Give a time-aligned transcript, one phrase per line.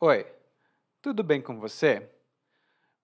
[0.00, 0.24] Oi,
[1.02, 2.08] tudo bem com você?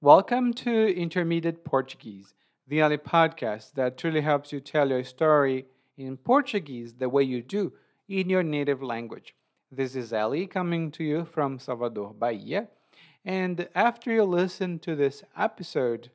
[0.00, 2.34] Welcome to Intermediate Portuguese,
[2.68, 7.42] the only podcast that truly helps you tell your story in Portuguese the way you
[7.42, 7.72] do
[8.08, 9.34] in your native language.
[9.72, 12.68] This is Ellie coming to you from Salvador, Bahia.
[13.24, 16.12] And after you listen to this episode,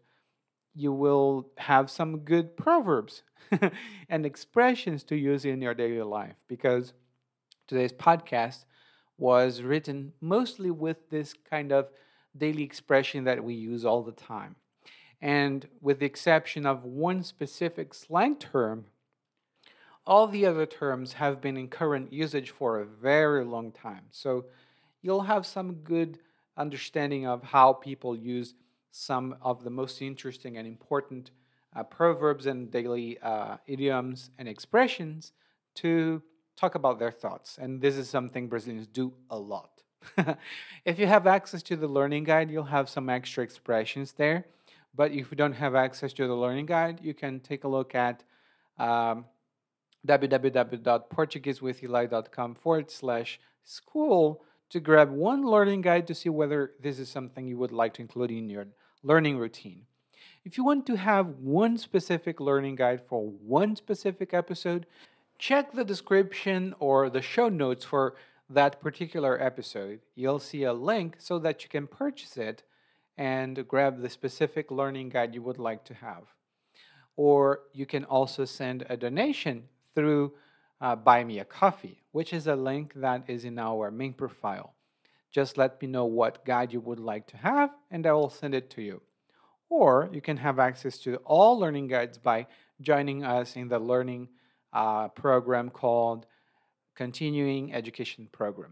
[0.74, 3.24] you will have some good proverbs
[4.08, 6.94] and expressions to use in your daily life because
[7.68, 8.64] today's podcast
[9.20, 11.90] was written mostly with this kind of
[12.38, 14.56] daily expression that we use all the time.
[15.22, 18.86] And with the exception of one specific slang term,
[20.06, 24.06] all the other terms have been in current usage for a very long time.
[24.12, 24.46] So
[25.02, 26.20] you'll have some good
[26.58, 28.54] understanding of how people use
[28.92, 31.32] some of the most interesting and important
[31.76, 35.32] uh, proverbs and daily uh, idioms and expressions
[35.76, 36.22] to
[36.60, 37.58] talk about their thoughts.
[37.60, 39.70] And this is something Brazilians do a lot.
[40.86, 44.46] if you have access to the learning guide, you'll have some extra expressions there.
[44.96, 47.94] But if you don't have access to the learning guide, you can take a look
[47.96, 48.24] at
[48.78, 49.26] um,
[50.08, 57.48] www.portuguesewitheli.com forward slash school to grab one learning guide to see whether this is something
[57.48, 58.68] you would like to include in your
[59.04, 59.84] learning routine.
[60.46, 64.86] If you want to have one specific learning guide for one specific episode,
[65.40, 68.16] check the description or the show notes for
[68.50, 70.02] that particular episode.
[70.14, 72.64] You'll see a link so that you can purchase it
[73.18, 76.24] and grab the specific learning guide you would like to have.
[77.16, 79.64] Or you can also send a donation
[79.96, 80.34] through
[80.82, 84.74] uh, Buy Me a Coffee, which is a link that is in our main profile.
[85.32, 88.56] Just let me know what guide you would like to have, and I will send
[88.56, 89.02] it to you.
[89.70, 92.48] Or you can have access to all learning guides by
[92.82, 94.30] joining us in the learning
[94.74, 96.28] uh, program called
[96.96, 98.72] Continuing Education Program.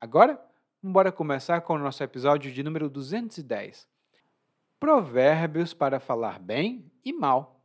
[0.00, 0.40] Agora,
[0.82, 3.88] bora começar com o nosso episódio de número 210.
[4.78, 7.60] Provérbios para falar bem e mal.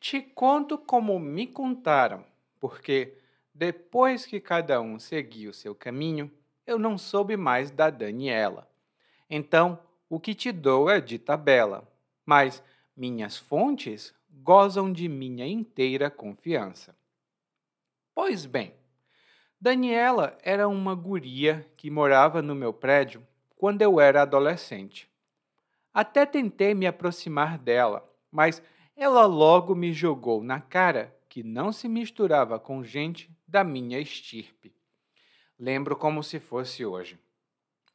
[0.00, 2.24] Te conto como me contaram,
[2.58, 3.18] porque
[3.52, 6.30] depois que cada um seguiu seu caminho,
[6.66, 8.70] eu não soube mais da Daniela.
[9.28, 11.86] Então, o que te dou é de tabela,
[12.24, 12.62] mas
[12.96, 16.96] minhas fontes gozam de minha inteira confiança.
[18.14, 18.74] Pois bem,
[19.60, 23.26] Daniela era uma guria que morava no meu prédio
[23.56, 25.08] quando eu era adolescente.
[25.92, 28.62] Até tentei me aproximar dela, mas
[28.96, 34.74] ela logo me jogou na cara que não se misturava com gente da minha estirpe.
[35.58, 37.18] Lembro como se fosse hoje.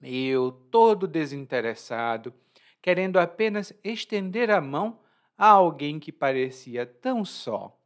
[0.03, 2.33] Eu, todo desinteressado,
[2.81, 4.99] querendo apenas estender a mão
[5.37, 7.77] a alguém que parecia tão só.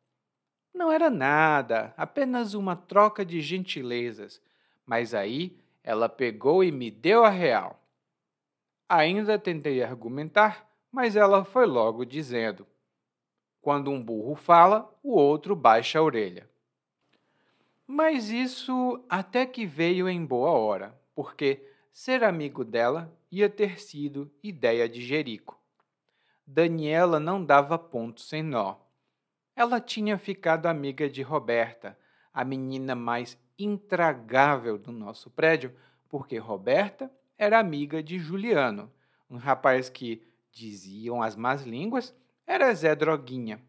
[0.73, 4.41] Não era nada, apenas uma troca de gentilezas,
[4.85, 7.81] mas aí ela pegou e me deu a real.
[8.89, 12.65] Ainda tentei argumentar, mas ela foi logo dizendo:
[13.61, 16.49] quando um burro fala, o outro baixa a orelha.
[17.85, 21.65] Mas isso até que veio em boa hora, porque
[21.97, 25.59] ser amigo dela ia ter sido ideia de Jerico.
[26.45, 28.75] Daniela não dava ponto sem nó.
[29.55, 31.97] Ela tinha ficado amiga de Roberta,
[32.31, 35.75] a menina mais intragável do nosso prédio,
[36.07, 38.93] porque Roberta era amiga de Juliano,
[39.27, 40.21] um rapaz que,
[40.51, 42.15] diziam as más línguas,
[42.45, 43.59] era Zé Droguinha,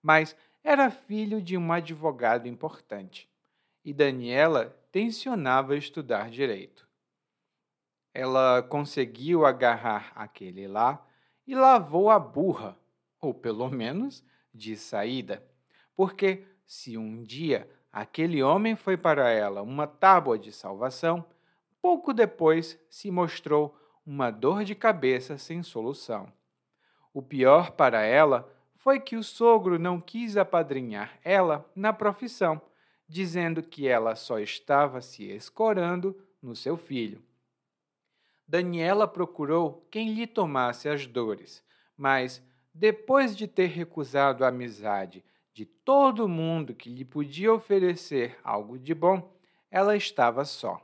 [0.00, 3.28] mas era filho de um advogado importante.
[3.84, 6.83] E Daniela tensionava estudar direito.
[8.14, 11.04] Ela conseguiu agarrar aquele lá
[11.44, 12.78] e lavou a burra,
[13.20, 15.44] ou pelo menos de saída,
[15.96, 21.24] porque se um dia aquele homem foi para ela uma tábua de salvação,
[21.82, 23.76] pouco depois se mostrou
[24.06, 26.32] uma dor de cabeça sem solução.
[27.12, 32.60] O pior para ela foi que o sogro não quis apadrinhar ela na profissão,
[33.08, 37.22] dizendo que ela só estava se escorando no seu filho.
[38.46, 41.64] Daniela procurou quem lhe tomasse as dores,
[41.96, 42.42] mas,
[42.72, 48.94] depois de ter recusado a amizade de todo mundo que lhe podia oferecer algo de
[48.94, 49.32] bom,
[49.70, 50.80] ela estava só.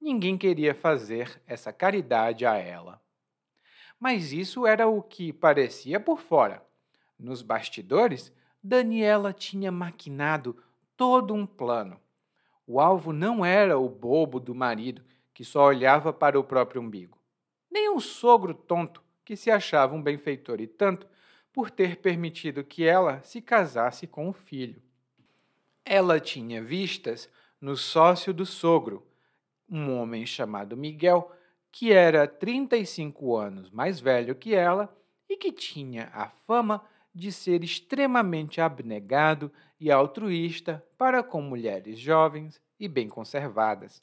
[0.00, 3.00] Ninguém queria fazer essa caridade a ela
[3.98, 6.62] mas isso era o que parecia por fora.
[7.18, 8.32] Nos bastidores,
[8.62, 10.56] Daniela tinha maquinado
[10.96, 11.98] todo um plano.
[12.66, 15.02] O alvo não era o bobo do marido
[15.36, 17.18] que só olhava para o próprio umbigo,
[17.70, 21.06] nem um sogro tonto que se achava um benfeitor e tanto
[21.52, 24.82] por ter permitido que ela se casasse com o filho.
[25.84, 27.28] Ela tinha vistas
[27.60, 29.06] no sócio do sogro,
[29.68, 31.30] um homem chamado Miguel,
[31.70, 34.96] que era 35 anos mais velho que ela
[35.28, 36.82] e que tinha a fama
[37.14, 44.02] de ser extremamente abnegado e altruísta para com mulheres jovens e bem conservadas.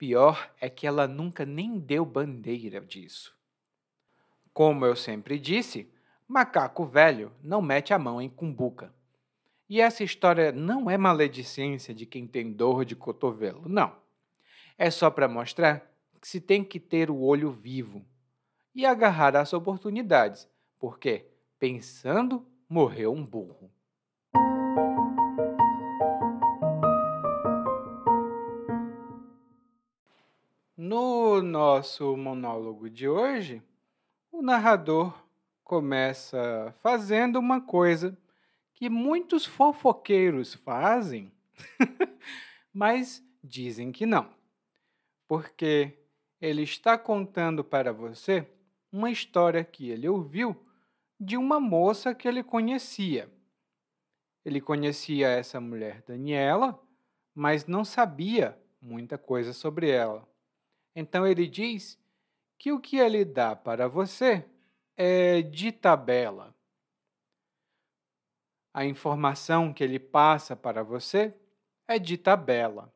[0.00, 3.36] Pior é que ela nunca nem deu bandeira disso.
[4.50, 5.92] Como eu sempre disse,
[6.26, 8.94] macaco velho não mete a mão em cumbuca.
[9.68, 13.94] E essa história não é maledicência de quem tem dor de cotovelo, não.
[14.78, 15.86] É só para mostrar
[16.18, 18.02] que se tem que ter o olho vivo
[18.74, 20.48] e agarrar as oportunidades,
[20.78, 21.26] porque,
[21.58, 23.70] pensando, morreu um burro.
[30.82, 33.62] No nosso monólogo de hoje,
[34.32, 35.14] o narrador
[35.62, 38.16] começa fazendo uma coisa
[38.72, 41.30] que muitos fofoqueiros fazem,
[42.72, 44.30] mas dizem que não.
[45.28, 45.98] Porque
[46.40, 48.48] ele está contando para você
[48.90, 50.56] uma história que ele ouviu
[51.20, 53.30] de uma moça que ele conhecia.
[54.42, 56.82] Ele conhecia essa mulher Daniela,
[57.34, 60.29] mas não sabia muita coisa sobre ela.
[60.94, 61.98] Então ele diz
[62.58, 64.44] que o que ele dá para você
[64.96, 66.54] é de tabela
[68.72, 71.34] a informação que ele passa para você
[71.86, 72.92] é de tabela.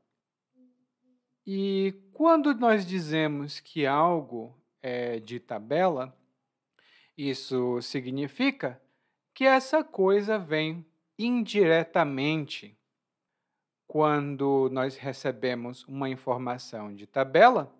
[1.47, 6.17] E quando nós dizemos que algo é de tabela,
[7.17, 8.81] isso significa
[9.35, 10.87] que essa coisa vem
[11.19, 12.79] indiretamente.
[13.87, 17.73] Quando nós recebemos uma informação de tabela,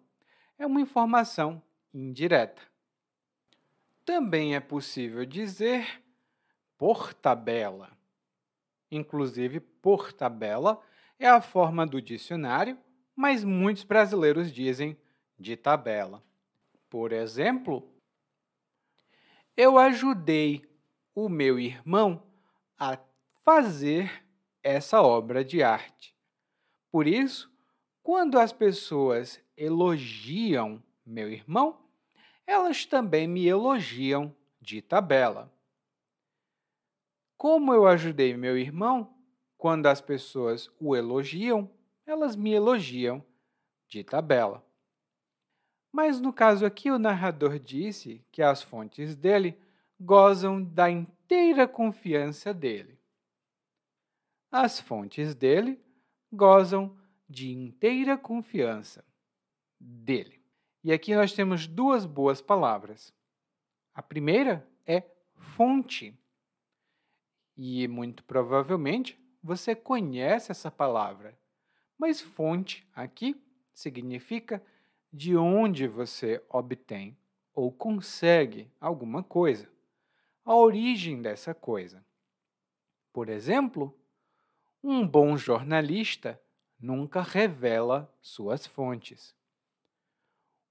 [0.59, 1.63] é uma informação
[1.93, 2.63] indireta.
[4.05, 6.03] Também é possível dizer
[6.77, 7.91] por tabela.
[8.91, 10.81] Inclusive, por tabela
[11.19, 12.79] é a forma do dicionário,
[13.17, 14.97] mas muitos brasileiros dizem
[15.39, 16.23] de tabela.
[16.91, 17.89] Por exemplo,
[19.57, 20.69] eu ajudei
[21.15, 22.23] o meu irmão
[22.79, 22.99] a
[23.43, 24.25] fazer
[24.63, 26.15] essa obra de arte.
[26.91, 27.53] Por isso,
[28.03, 31.79] quando as pessoas elogiam meu irmão,
[32.47, 35.53] elas também me elogiam de tabela.
[37.37, 39.15] Como eu ajudei meu irmão,
[39.57, 41.71] quando as pessoas o elogiam,
[42.07, 43.25] elas me elogiam
[43.89, 44.65] de tabela.
[45.93, 49.59] Mas no caso aqui, o narrador disse que as fontes dele
[49.99, 52.99] gozam da inteira confiança dele.
[54.51, 55.81] As fontes dele
[56.33, 56.97] gozam
[57.29, 59.05] de inteira confiança
[59.85, 60.41] dele.
[60.83, 63.13] E aqui nós temos duas boas palavras.
[63.95, 65.03] A primeira é
[65.35, 66.19] fonte.
[67.57, 71.39] E muito provavelmente você conhece essa palavra,
[71.99, 73.41] mas fonte aqui
[73.73, 74.63] significa
[75.13, 77.17] de onde você obtém
[77.53, 79.71] ou consegue alguma coisa,
[80.45, 82.05] a origem dessa coisa.
[83.13, 83.97] Por exemplo,
[84.83, 86.41] um bom jornalista
[86.81, 89.37] nunca revela suas fontes.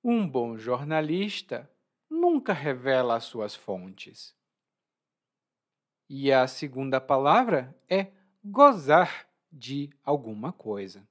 [0.04, 1.72] Um bom jornalista
[2.10, 4.36] nunca revela suas fontes.
[6.10, 8.12] E a segunda palavra é
[8.44, 11.08] gozar de alguma coisa.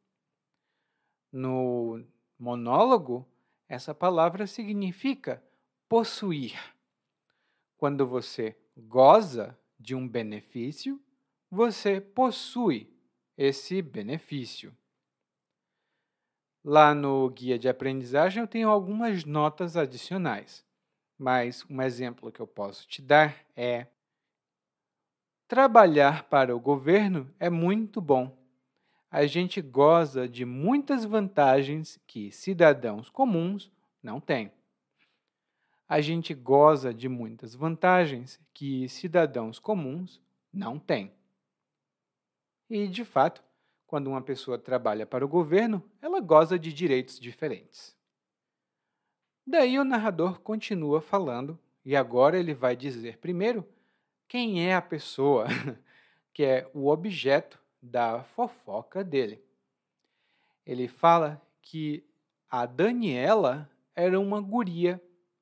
[1.32, 2.04] No
[2.38, 3.26] monólogo,
[3.66, 5.42] essa palavra significa
[5.88, 6.60] possuir.
[7.78, 11.00] Quando você goza de um benefício,
[11.50, 12.94] você possui
[13.38, 14.76] esse benefício.
[16.64, 20.64] Lá no guia de aprendizagem eu tenho algumas notas adicionais,
[21.18, 23.86] mas um exemplo que eu posso te dar é
[25.52, 28.34] Trabalhar para o governo é muito bom.
[29.10, 33.70] A gente goza de muitas vantagens que cidadãos comuns
[34.02, 34.50] não têm.
[35.86, 41.12] A gente goza de muitas vantagens que cidadãos comuns não têm.
[42.70, 43.44] E, de fato,
[43.92, 47.94] quando uma pessoa trabalha para o governo, ela goza de direitos diferentes.
[49.46, 53.68] Daí o narrador continua falando, e agora ele vai dizer primeiro
[54.26, 55.44] quem é a pessoa
[56.32, 59.44] que é o objeto da fofoca dele.
[60.64, 62.02] Ele fala que
[62.48, 64.98] a Daniela era uma guria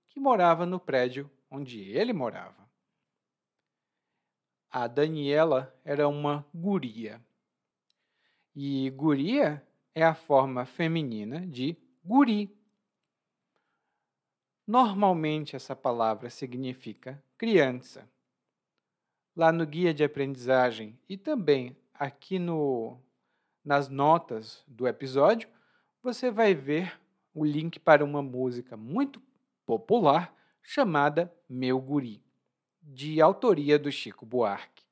[0.08, 2.68] que morava no prédio onde ele morava.
[4.68, 7.24] A Daniela era uma guria.
[8.54, 12.56] E guria é a forma feminina de guri.
[14.66, 18.08] Normalmente essa palavra significa criança
[19.34, 22.98] lá no guia de aprendizagem e também aqui no,
[23.64, 25.48] nas notas do episódio,
[26.02, 26.98] você vai ver
[27.34, 29.22] o link para uma música muito
[29.64, 32.22] popular chamada Meu Guri,
[32.82, 34.84] de autoria do Chico Buarque.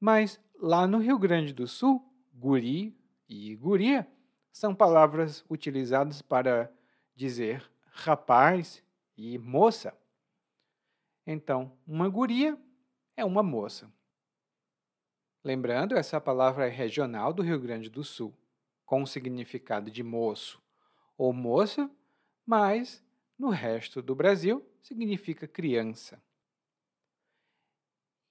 [0.00, 2.07] Mas lá no Rio Grande do Sul,
[2.38, 2.96] guri
[3.28, 4.06] e guria
[4.52, 6.72] são palavras utilizadas para
[7.14, 8.82] dizer rapaz
[9.16, 9.96] e moça.
[11.26, 12.58] Então, uma guria
[13.16, 13.92] é uma moça.
[15.42, 18.34] Lembrando, essa palavra é regional do Rio Grande do Sul,
[18.86, 20.62] com o significado de moço
[21.16, 21.90] ou moça,
[22.46, 23.04] mas
[23.38, 26.22] no resto do Brasil significa criança.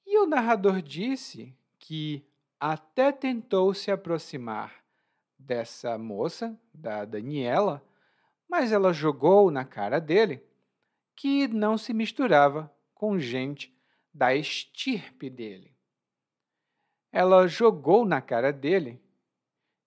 [0.06, 2.26] E o narrador disse que
[2.60, 4.84] até tentou se aproximar
[5.38, 7.84] dessa moça, da Daniela,
[8.50, 10.44] mas ela jogou na cara dele
[11.16, 13.76] que não se misturava com gente
[14.14, 15.76] da estirpe dele.
[17.12, 19.02] Ela jogou na cara dele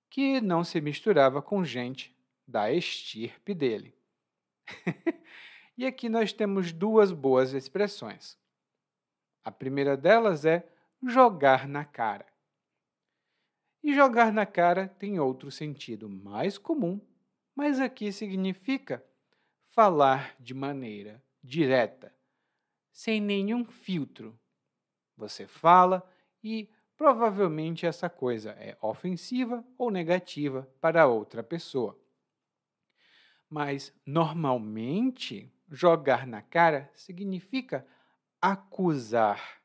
[0.09, 3.97] que não se misturava com gente da estirpe dele.
[5.77, 8.39] e aqui nós temos duas boas expressões.
[9.45, 10.69] A primeira delas é
[11.03, 12.30] jogar na cara.
[13.83, 17.01] E jogar na cara tem outro sentido mais comum,
[17.55, 19.05] mas aqui significa
[19.65, 22.15] falar de maneira direta,
[22.93, 24.39] sem nenhum filtro.
[25.17, 26.07] Você fala
[26.43, 31.99] e provavelmente essa coisa é ofensiva ou negativa para outra pessoa.
[33.49, 37.87] Mas normalmente jogar na cara significa
[38.41, 39.63] acusar.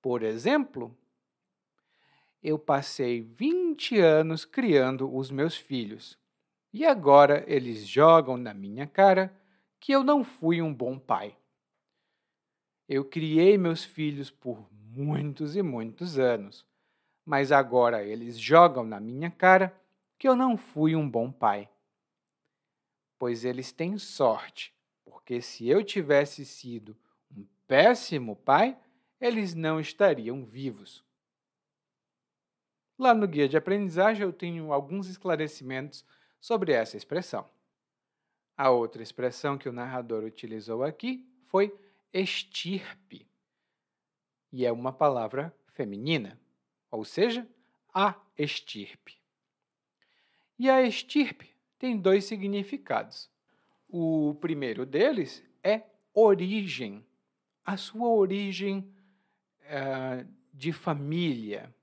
[0.00, 0.96] Por exemplo,
[2.42, 6.18] eu passei 20 anos criando os meus filhos
[6.72, 9.34] e agora eles jogam na minha cara
[9.78, 11.36] que eu não fui um bom pai.
[12.88, 16.66] Eu criei meus filhos por muitos e muitos anos,
[17.24, 19.74] mas agora eles jogam na minha cara
[20.18, 21.68] que eu não fui um bom pai.
[23.18, 26.96] Pois eles têm sorte, porque se eu tivesse sido
[27.36, 28.76] um péssimo pai,
[29.20, 31.04] eles não estariam vivos.
[33.00, 36.04] Lá no guia de aprendizagem eu tenho alguns esclarecimentos
[36.38, 37.48] sobre essa expressão.
[38.54, 41.74] A outra expressão que o narrador utilizou aqui foi
[42.12, 43.26] estirpe,
[44.52, 46.38] e é uma palavra feminina,
[46.90, 47.48] ou seja,
[47.94, 49.16] a estirpe.
[50.58, 53.30] E a estirpe tem dois significados.
[53.88, 57.02] O primeiro deles é origem,
[57.64, 58.92] a sua origem
[59.62, 61.74] uh, de família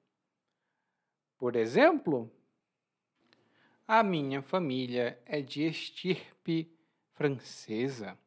[1.38, 2.32] por exemplo,
[3.88, 6.70] a minha família é de estirpe
[7.13, 8.17] francesa.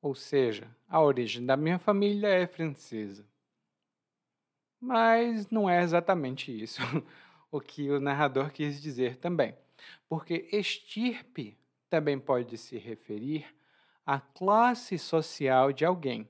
[0.00, 3.26] Ou seja, a origem da minha família é francesa.
[4.80, 6.82] Mas não é exatamente isso
[7.50, 9.56] o que o narrador quis dizer também.
[10.08, 11.56] Porque estirpe
[11.88, 13.46] também pode se referir
[14.04, 16.28] à classe social de alguém.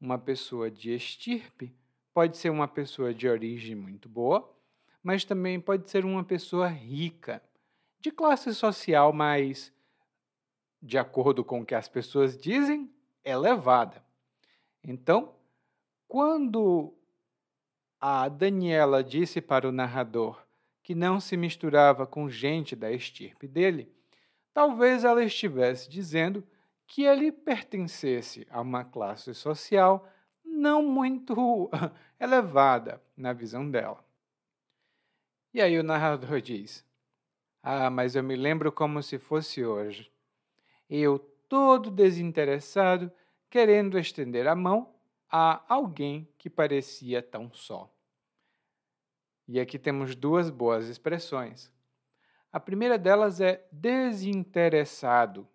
[0.00, 1.72] Uma pessoa de estirpe
[2.12, 4.59] pode ser uma pessoa de origem muito boa
[5.02, 7.42] mas também pode ser uma pessoa rica,
[8.00, 9.72] de classe social mais,
[10.82, 12.90] de acordo com o que as pessoas dizem,
[13.24, 14.02] elevada.
[14.82, 15.34] Então,
[16.08, 16.94] quando
[18.00, 20.42] a Daniela disse para o narrador
[20.82, 23.92] que não se misturava com gente da estirpe dele,
[24.52, 26.42] talvez ela estivesse dizendo
[26.86, 30.08] que ele pertencesse a uma classe social
[30.44, 31.70] não muito
[32.18, 34.02] elevada na visão dela.
[35.52, 36.84] E aí o narrador diz:
[37.62, 40.10] Ah, mas eu me lembro como se fosse hoje.
[40.88, 43.10] Eu, todo desinteressado,
[43.48, 44.94] querendo estender a mão
[45.30, 47.92] a alguém que parecia tão só.
[49.46, 51.72] E aqui temos duas boas expressões.
[52.52, 55.48] A primeira delas é desinteressado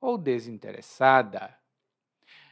[0.00, 1.56] ou desinteressada.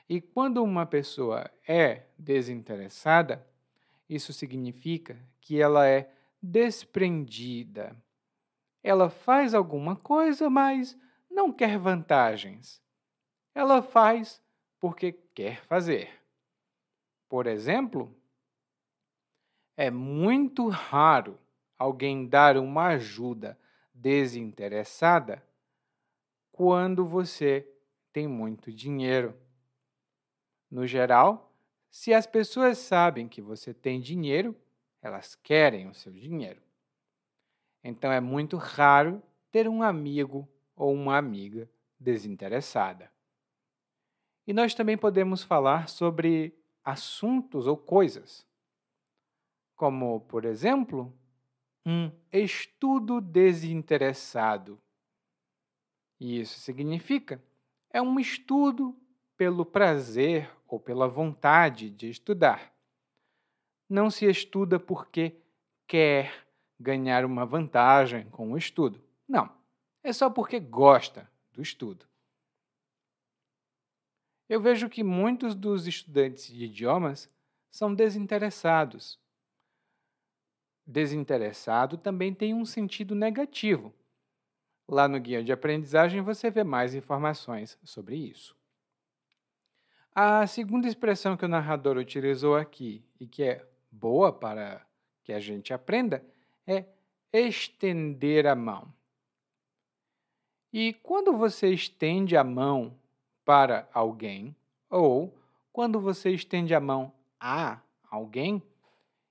[0.08, 3.46] E quando uma pessoa é desinteressada,
[4.08, 6.12] isso significa que ela é
[6.42, 7.96] desprendida.
[8.82, 10.98] Ela faz alguma coisa, mas
[11.30, 12.82] não quer vantagens.
[13.54, 14.42] Ela faz
[14.78, 16.10] porque quer fazer.
[17.28, 18.14] Por exemplo,
[19.76, 21.38] é muito raro
[21.78, 23.58] alguém dar uma ajuda
[23.94, 25.42] desinteressada
[26.50, 27.66] quando você
[28.12, 29.34] tem muito dinheiro.
[30.70, 31.54] No geral,
[31.90, 34.54] se as pessoas sabem que você tem dinheiro,
[35.02, 36.62] elas querem o seu dinheiro.
[37.82, 43.10] Então é muito raro ter um amigo ou uma amiga desinteressada.
[44.46, 46.54] E nós também podemos falar sobre
[46.84, 48.46] assuntos ou coisas,
[49.76, 51.12] como, por exemplo,
[51.86, 54.80] um estudo desinteressado.
[56.18, 57.42] E isso significa
[57.92, 58.96] é um estudo
[59.36, 62.69] pelo prazer ou pela vontade de estudar.
[63.90, 65.34] Não se estuda porque
[65.84, 66.46] quer
[66.78, 69.02] ganhar uma vantagem com o estudo.
[69.26, 69.50] Não,
[70.00, 72.06] é só porque gosta do estudo.
[74.48, 77.28] Eu vejo que muitos dos estudantes de idiomas
[77.68, 79.18] são desinteressados.
[80.86, 83.92] Desinteressado também tem um sentido negativo.
[84.88, 88.56] Lá no guia de aprendizagem você vê mais informações sobre isso.
[90.14, 94.86] A segunda expressão que o narrador utilizou aqui e que é boa para
[95.22, 96.24] que a gente aprenda
[96.66, 96.84] é
[97.32, 98.92] estender a mão.
[100.72, 102.96] E quando você estende a mão
[103.44, 104.54] para alguém,
[104.88, 105.36] ou
[105.72, 108.62] quando você estende a mão a alguém,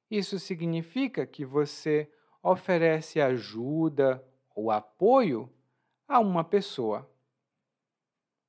[0.10, 2.12] isso significa que você
[2.42, 4.24] oferece ajuda
[4.56, 5.50] ou apoio
[6.08, 7.10] a uma pessoa.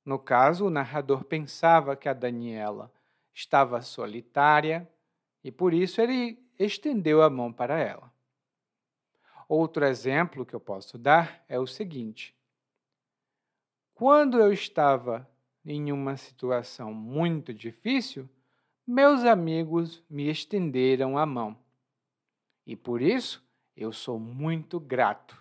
[0.03, 2.91] No caso, o narrador pensava que a Daniela
[3.33, 4.89] estava solitária
[5.43, 8.11] e por isso ele estendeu a mão para ela.
[9.47, 12.35] Outro exemplo que eu posso dar é o seguinte:
[13.93, 15.29] quando eu estava
[15.65, 18.29] em uma situação muito difícil,
[18.85, 21.57] meus amigos me estenderam a mão.
[22.65, 23.43] E por isso
[23.75, 25.37] eu sou muito grato.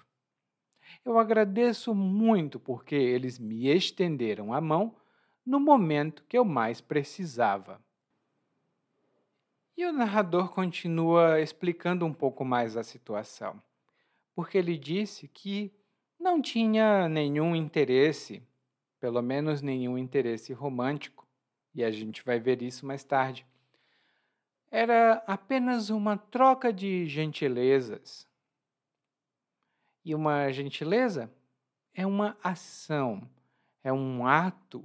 [1.05, 4.97] Eu agradeço muito porque eles me estenderam a mão
[5.45, 7.83] no momento que eu mais precisava.
[9.81, 13.63] E o narrador continua explicando um pouco mais a situação,
[14.35, 15.73] porque ele disse que
[16.19, 18.47] não tinha nenhum interesse,
[19.01, 21.27] pelo menos nenhum interesse romântico,
[21.75, 23.47] e a gente vai ver isso mais tarde.
[24.71, 28.29] Era apenas uma troca de gentilezas,
[30.05, 31.33] e uma gentileza
[31.95, 33.27] é uma ação,
[33.83, 34.85] é um ato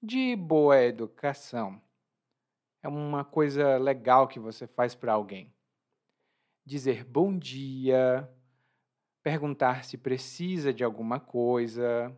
[0.00, 1.84] de boa educação.
[2.86, 5.52] É uma coisa legal que você faz para alguém.
[6.64, 8.30] Dizer bom dia,
[9.24, 12.16] perguntar se precisa de alguma coisa,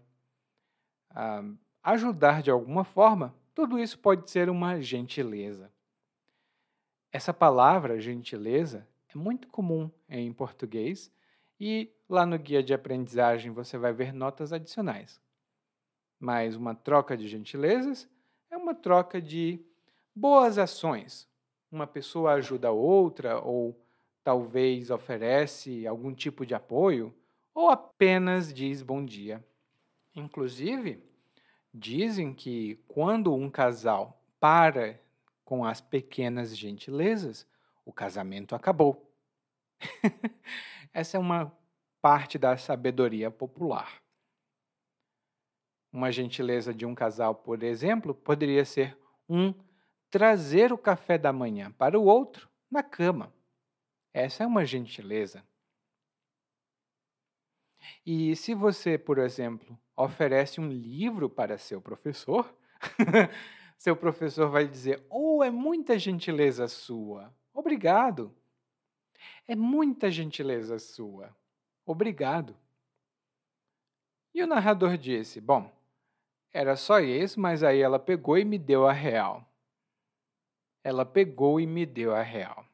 [1.13, 5.73] uh, ajudar de alguma forma, tudo isso pode ser uma gentileza.
[7.11, 11.11] Essa palavra, gentileza, é muito comum em português
[11.59, 15.19] e lá no guia de aprendizagem você vai ver notas adicionais.
[16.21, 18.07] Mas uma troca de gentilezas
[18.51, 19.65] é uma troca de
[20.19, 21.29] boas ações.
[21.71, 23.81] Uma pessoa ajuda a outra ou
[24.25, 27.15] talvez oferece algum tipo de apoio
[27.55, 29.45] ou apenas diz bom dia.
[30.15, 31.01] Inclusive,
[31.73, 35.01] dizem que quando um casal para
[35.45, 37.47] com as pequenas gentilezas,
[37.85, 39.11] o casamento acabou.
[40.93, 41.57] Essa é uma
[42.03, 44.03] parte da sabedoria popular.
[45.93, 49.55] Uma gentileza de um casal, por exemplo, poderia ser um
[50.11, 53.33] trazer o café da manhã para o outro na cama.
[54.13, 55.45] Essa é uma gentileza.
[58.05, 62.55] E se você, por exemplo, oferece um livro para seu professor,
[63.77, 67.33] seu professor vai dizer: Oh, é muita gentileza sua.
[67.53, 68.35] Obrigado.
[69.47, 71.35] É muita gentileza sua.
[71.85, 72.57] Obrigado.
[74.35, 75.71] E o narrador disse: Bom,
[76.53, 79.48] era só isso, mas aí ela pegou e me deu a real.
[80.83, 82.65] Ela pegou e me deu a real.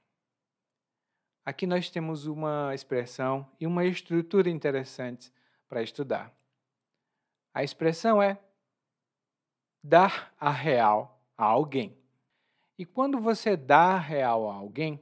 [1.44, 5.32] Aqui nós temos uma expressão e uma estrutura interessantes
[5.68, 6.32] para estudar.
[7.52, 8.38] A expressão é
[9.82, 11.96] dar a real a alguém.
[12.78, 15.00] E quando você dá a real a alguém,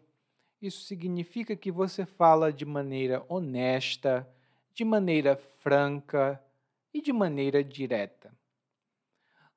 [0.60, 4.28] isso significa que você fala de maneira honesta,
[4.74, 6.42] de maneira franca
[6.92, 8.32] e de maneira direta.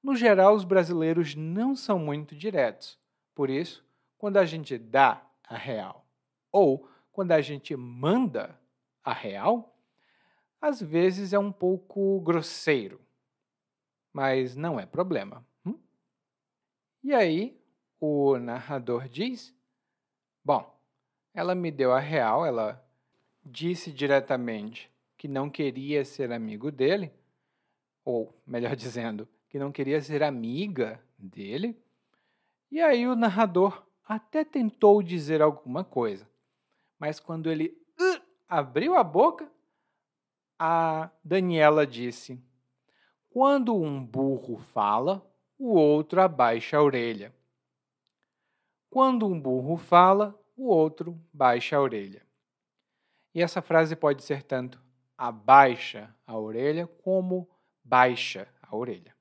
[0.01, 2.99] No geral, os brasileiros não são muito diretos.
[3.35, 3.85] Por isso,
[4.17, 6.07] quando a gente dá a real
[6.51, 8.59] ou quando a gente manda
[9.03, 9.77] a real,
[10.59, 12.99] às vezes é um pouco grosseiro.
[14.11, 15.45] Mas não é problema.
[15.65, 15.77] Hum?
[17.03, 17.61] E aí,
[17.99, 19.53] o narrador diz:
[20.43, 20.73] Bom,
[21.33, 22.83] ela me deu a real, ela
[23.43, 27.11] disse diretamente que não queria ser amigo dele,
[28.03, 31.77] ou melhor dizendo, que não queria ser amiga dele.
[32.71, 36.29] E aí o narrador até tentou dizer alguma coisa,
[36.99, 39.51] mas quando ele uh, abriu a boca,
[40.59, 42.41] a Daniela disse:
[43.29, 45.25] Quando um burro fala,
[45.57, 47.33] o outro abaixa a orelha.
[48.89, 52.25] quando um burro fala, o outro baixa a orelha.
[53.33, 54.81] E essa frase pode ser tanto
[55.17, 57.49] abaixa a orelha como
[57.83, 59.14] baixa a orelha.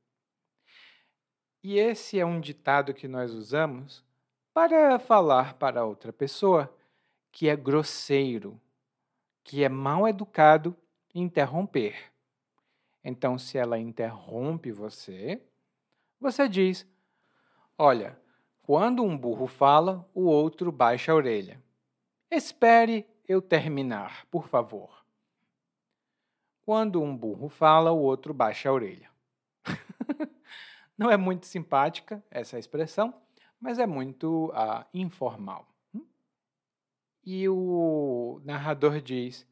[1.64, 4.04] E esse é um ditado que nós usamos
[4.52, 6.70] para falar para outra pessoa
[7.32, 8.60] que é grosseiro,
[9.42, 10.76] que é mal educado
[11.14, 12.12] interromper.
[13.02, 15.40] Então, se ela interrompe você,
[16.20, 16.86] você diz:
[17.78, 18.20] Olha,
[18.60, 21.58] quando um burro fala, o outro baixa a orelha.
[22.30, 25.02] Espere eu terminar, por favor.
[26.60, 29.13] Quando um burro fala, o outro baixa a orelha.
[30.96, 33.14] Não é muito simpática essa expressão,
[33.60, 35.66] mas é muito uh, informal.
[37.24, 39.46] E o narrador diz: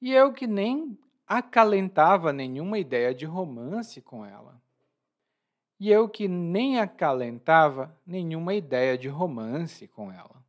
[0.00, 4.62] E eu que nem acalentava nenhuma ideia de romance com ela
[5.82, 10.40] e eu que nem acalentava nenhuma ideia de romance com ela.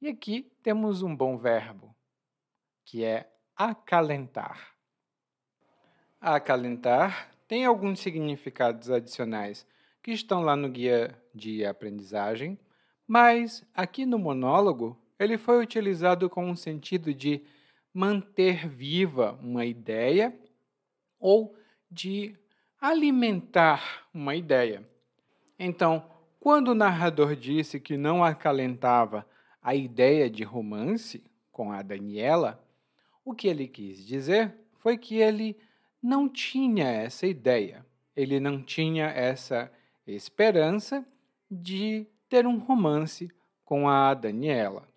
[0.00, 1.94] E aqui temos um bom verbo,
[2.84, 4.74] que é acalentar.
[6.20, 9.66] Acalentar tem alguns significados adicionais
[10.02, 12.58] que estão lá no guia de aprendizagem,
[13.06, 17.42] mas aqui no monólogo ele foi utilizado com um sentido de
[17.92, 20.38] manter viva uma ideia
[21.18, 21.56] ou
[21.90, 22.36] de
[22.80, 24.86] alimentar uma ideia.
[25.58, 26.08] Então,
[26.38, 29.26] quando o narrador disse que não acalentava
[29.60, 32.64] a ideia de romance com a Daniela,
[33.24, 35.56] o que ele quis dizer foi que ele
[36.02, 37.84] não tinha essa ideia,
[38.14, 39.70] ele não tinha essa
[40.06, 41.06] esperança
[41.50, 43.30] de ter um romance
[43.64, 44.88] com a Daniela.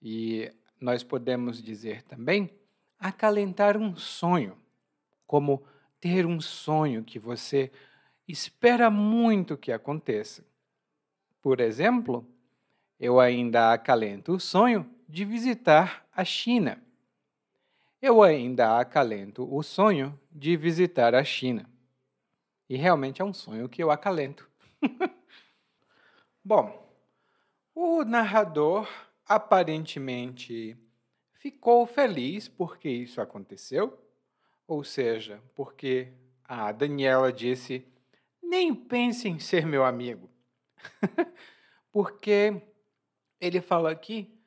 [0.00, 2.50] E nós podemos dizer também
[2.98, 4.56] acalentar um sonho,
[5.26, 5.62] como
[6.00, 7.70] ter um sonho que você
[8.26, 10.44] espera muito que aconteça.
[11.40, 12.26] Por exemplo,
[12.98, 16.82] eu ainda acalento o sonho de visitar a China.
[18.00, 21.68] Eu ainda acalento o sonho de visitar a China.
[22.68, 24.48] E realmente é um sonho que eu acalento.
[26.44, 26.96] Bom,
[27.74, 28.88] o narrador
[29.26, 30.76] aparentemente
[31.32, 33.98] ficou feliz porque isso aconteceu
[34.68, 36.12] ou seja, porque
[36.44, 37.86] a Daniela disse:
[38.42, 40.28] nem pense em ser meu amigo.
[41.90, 42.60] porque
[43.40, 44.38] ele fala aqui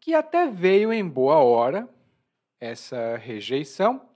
[0.00, 1.88] que até veio em boa hora
[2.60, 4.08] essa rejeição,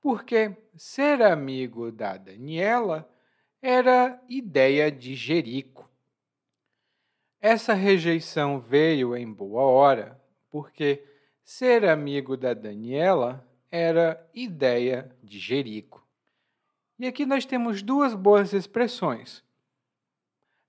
[0.00, 3.08] porque ser amigo da Daniela
[3.60, 5.88] era ideia de Jerico.
[7.40, 11.04] Essa rejeição veio em boa hora, porque
[11.42, 16.06] ser amigo da Daniela era ideia de Jerico.
[16.98, 19.42] E aqui nós temos duas boas expressões.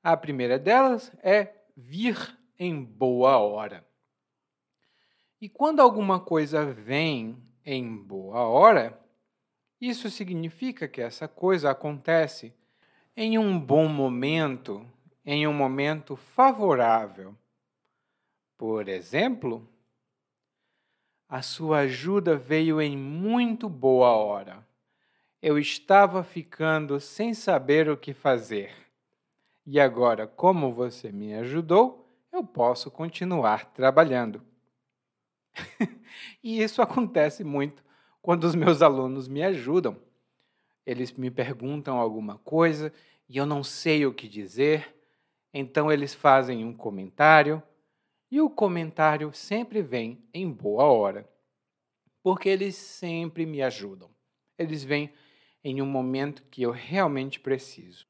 [0.02, 2.18] A primeira delas é vir
[2.58, 3.86] em boa hora.
[5.42, 9.04] E quando alguma coisa vem em boa hora,
[9.82, 12.54] isso significa que essa coisa acontece
[13.18, 14.88] em um bom momento,
[15.26, 17.36] em um momento favorável.
[18.56, 19.68] Por exemplo,
[21.28, 24.64] a sua ajuda veio em muito boa hora.
[25.42, 28.72] Eu estava ficando sem saber o que fazer.
[29.66, 34.51] E agora, como você me ajudou, eu posso continuar trabalhando.
[36.44, 37.84] e isso acontece muito
[38.22, 39.98] quando os meus alunos me ajudam.
[40.86, 42.94] Eles me perguntam alguma coisa
[43.28, 44.96] e eu não sei o que dizer,
[45.54, 47.62] então eles fazem um comentário
[48.30, 51.30] e o comentário sempre vem em boa hora,
[52.24, 54.10] porque eles sempre me ajudam.
[54.58, 55.14] Eles vêm
[55.64, 58.08] em um momento que eu realmente preciso.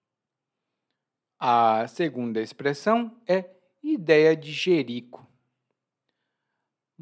[1.40, 3.50] A segunda expressão é
[3.82, 5.28] ideia de Jerico.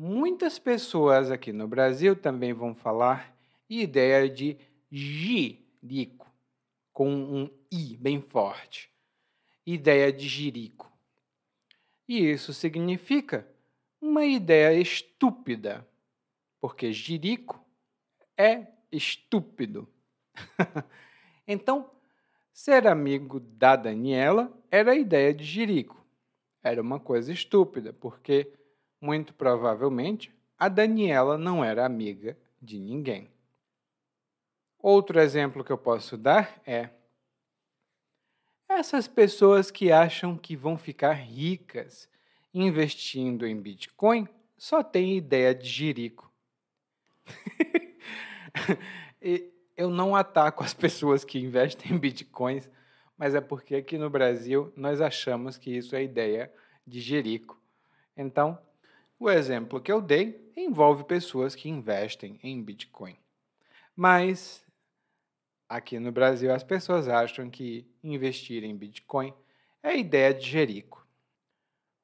[0.01, 3.35] Muitas pessoas aqui no Brasil também vão falar
[3.69, 4.57] ideia de
[4.89, 6.25] Jirico,
[6.93, 8.89] com um I bem forte.
[9.65, 10.89] Ideia de Jirico.
[12.07, 13.45] E isso significa
[13.99, 15.85] uma ideia estúpida,
[16.62, 17.62] porque Jirico
[18.38, 19.85] é estúpido.
[21.45, 21.91] então,
[22.53, 26.01] ser amigo da Daniela era a ideia de Jirico.
[26.63, 28.53] Era uma coisa estúpida, porque
[29.01, 33.29] muito provavelmente a Daniela não era amiga de ninguém.
[34.77, 36.89] Outro exemplo que eu posso dar é
[38.67, 42.09] essas pessoas que acham que vão ficar ricas
[42.53, 46.31] investindo em Bitcoin só têm ideia de jirico.
[49.75, 52.69] eu não ataco as pessoas que investem em Bitcoins,
[53.17, 56.51] mas é porque aqui no Brasil nós achamos que isso é ideia
[56.85, 57.57] de Jerico.
[58.15, 58.57] Então,
[59.19, 63.17] o exemplo que eu dei envolve pessoas que investem em Bitcoin.
[63.95, 64.63] Mas
[65.67, 69.34] aqui no Brasil as pessoas acham que investir em Bitcoin
[69.84, 71.05] é ideia de Jerico.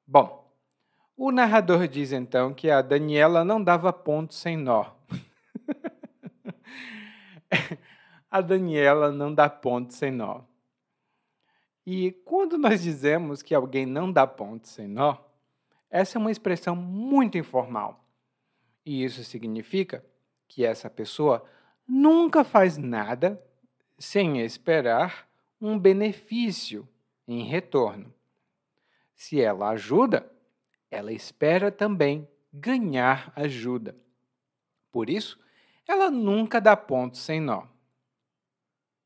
[0.06, 0.46] Bom,
[1.16, 4.92] o narrador diz então que a Daniela não dava ponto sem nó.
[8.30, 10.42] a Daniela não dá ponto sem nó.
[11.86, 15.25] E quando nós dizemos que alguém não dá ponto sem nó,
[15.90, 18.04] essa é uma expressão muito informal.
[18.84, 20.04] E isso significa
[20.48, 21.44] que essa pessoa
[21.86, 23.42] nunca faz nada
[23.98, 25.28] sem esperar
[25.60, 26.88] um benefício
[27.26, 28.12] em retorno.
[29.14, 30.30] Se ela ajuda,
[30.90, 33.96] ela espera também ganhar ajuda.
[34.92, 35.38] Por isso,
[35.86, 37.66] ela nunca dá ponto sem nó.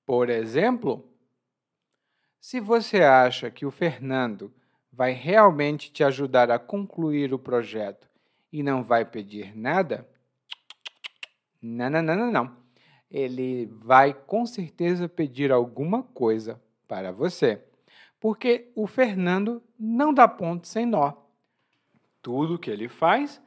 [0.05, 1.09] Por exemplo,
[2.41, 4.53] se você acha que o Fernando
[5.01, 8.07] vai realmente te ajudar a concluir o projeto
[8.53, 10.07] e não vai pedir nada,
[11.63, 12.57] não, não, não, não, não.
[13.11, 17.65] Ele vai com certeza pedir alguma coisa para você.
[18.21, 21.15] Porque o Fernando não dá ponto sem nó.
[22.21, 23.41] Tudo que ele faz,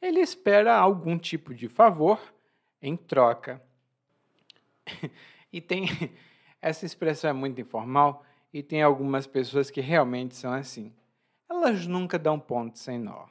[0.00, 2.20] ele espera algum tipo de favor
[2.80, 3.60] em troca.
[5.52, 5.86] e tem
[6.62, 10.94] essa expressão é muito informal e tem algumas pessoas que realmente são assim.
[11.50, 13.26] Elas nunca dão ponto sem nó.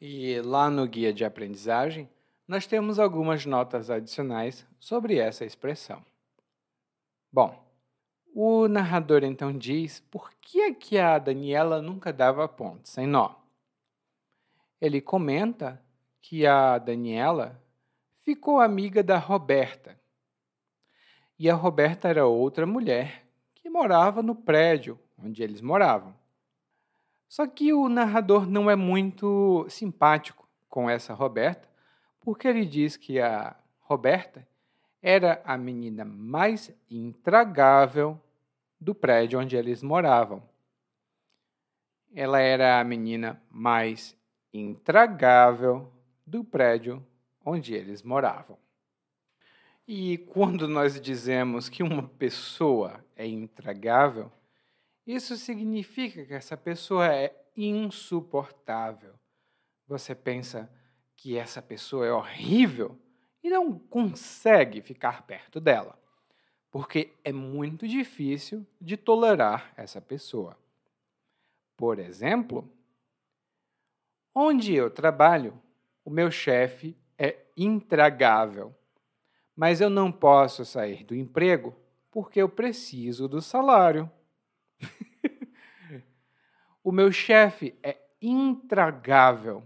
[0.00, 2.10] E lá no guia de aprendizagem,
[2.46, 6.04] nós temos algumas notas adicionais sobre essa expressão.
[7.32, 7.64] Bom,
[8.34, 13.36] o narrador então diz por que é que a Daniela nunca dava ponto sem nó.
[14.80, 15.80] Ele comenta
[16.20, 17.62] que a Daniela
[18.24, 19.96] ficou amiga da Roberta.
[21.38, 23.24] E a Roberta era outra mulher
[23.54, 26.23] que morava no prédio onde eles moravam.
[27.34, 31.68] Só que o narrador não é muito simpático com essa Roberta,
[32.20, 34.46] porque ele diz que a Roberta
[35.02, 38.20] era a menina mais intragável
[38.80, 40.48] do prédio onde eles moravam.
[42.14, 44.16] Ela era a menina mais
[44.52, 45.92] intragável
[46.24, 47.04] do prédio
[47.44, 48.56] onde eles moravam.
[49.88, 54.30] E quando nós dizemos que uma pessoa é intragável,
[55.06, 59.14] isso significa que essa pessoa é insuportável.
[59.86, 60.70] Você pensa
[61.16, 62.98] que essa pessoa é horrível
[63.42, 65.98] e não consegue ficar perto dela,
[66.70, 70.58] porque é muito difícil de tolerar essa pessoa.
[71.76, 72.68] Por exemplo,
[74.34, 75.60] onde eu trabalho,
[76.04, 78.74] o meu chefe é intragável
[79.56, 81.74] mas eu não posso sair do emprego
[82.10, 84.10] porque eu preciso do salário.
[86.82, 89.62] o meu chefe é intragável,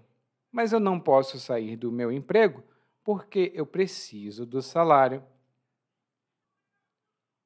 [0.51, 2.63] mas eu não posso sair do meu emprego
[3.05, 5.23] porque eu preciso do salário.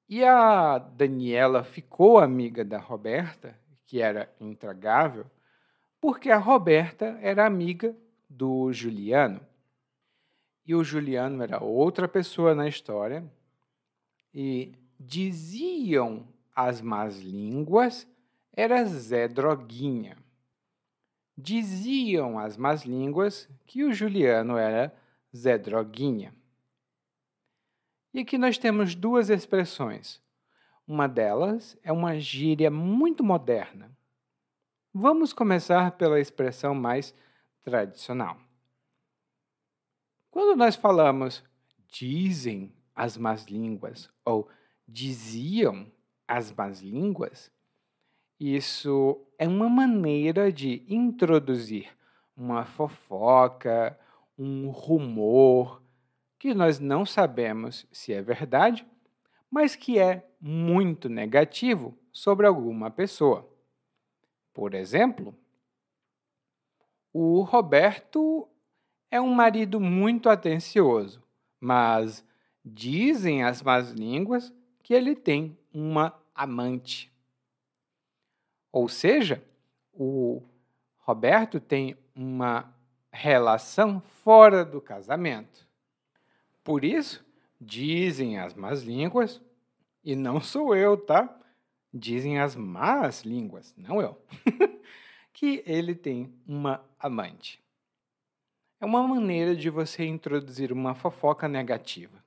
[0.08, 5.26] E a Daniela ficou amiga da Roberta, que era intragável,
[6.00, 7.96] porque a Roberta era amiga
[8.28, 9.40] do Juliano
[10.64, 13.24] e o Juliano era outra pessoa na história,
[14.32, 18.06] e diziam as más línguas,
[18.52, 20.16] era Zé Droguinha.
[21.36, 24.94] Diziam as más línguas que o Juliano era
[25.34, 26.34] Zé Droguinha.
[28.12, 30.20] E aqui nós temos duas expressões.
[30.86, 33.90] Uma delas é uma gíria muito moderna.
[34.92, 37.14] Vamos começar pela expressão mais
[37.62, 38.38] tradicional.
[40.30, 41.42] Quando nós falamos
[41.88, 44.48] dizem as más línguas ou
[44.86, 45.90] diziam
[46.32, 47.52] as más línguas,
[48.40, 51.90] isso é uma maneira de introduzir
[52.34, 53.98] uma fofoca,
[54.38, 55.82] um rumor
[56.38, 58.86] que nós não sabemos se é verdade,
[59.50, 63.46] mas que é muito negativo sobre alguma pessoa.
[64.54, 65.36] Por exemplo,
[67.12, 68.48] o Roberto
[69.10, 71.22] é um marido muito atencioso,
[71.60, 72.26] mas
[72.64, 74.50] dizem as más línguas
[74.82, 77.12] que ele tem uma amante.
[78.70, 79.42] Ou seja,
[79.92, 80.42] o
[80.98, 82.74] Roberto tem uma
[83.10, 85.68] relação fora do casamento.
[86.64, 87.24] Por isso,
[87.60, 89.40] dizem as más línguas,
[90.04, 91.38] e não sou eu, tá?
[91.92, 94.20] Dizem as más línguas, não eu,
[95.32, 97.62] que ele tem uma amante
[98.82, 102.22] é uma maneira de você introduzir uma fofoca negativa.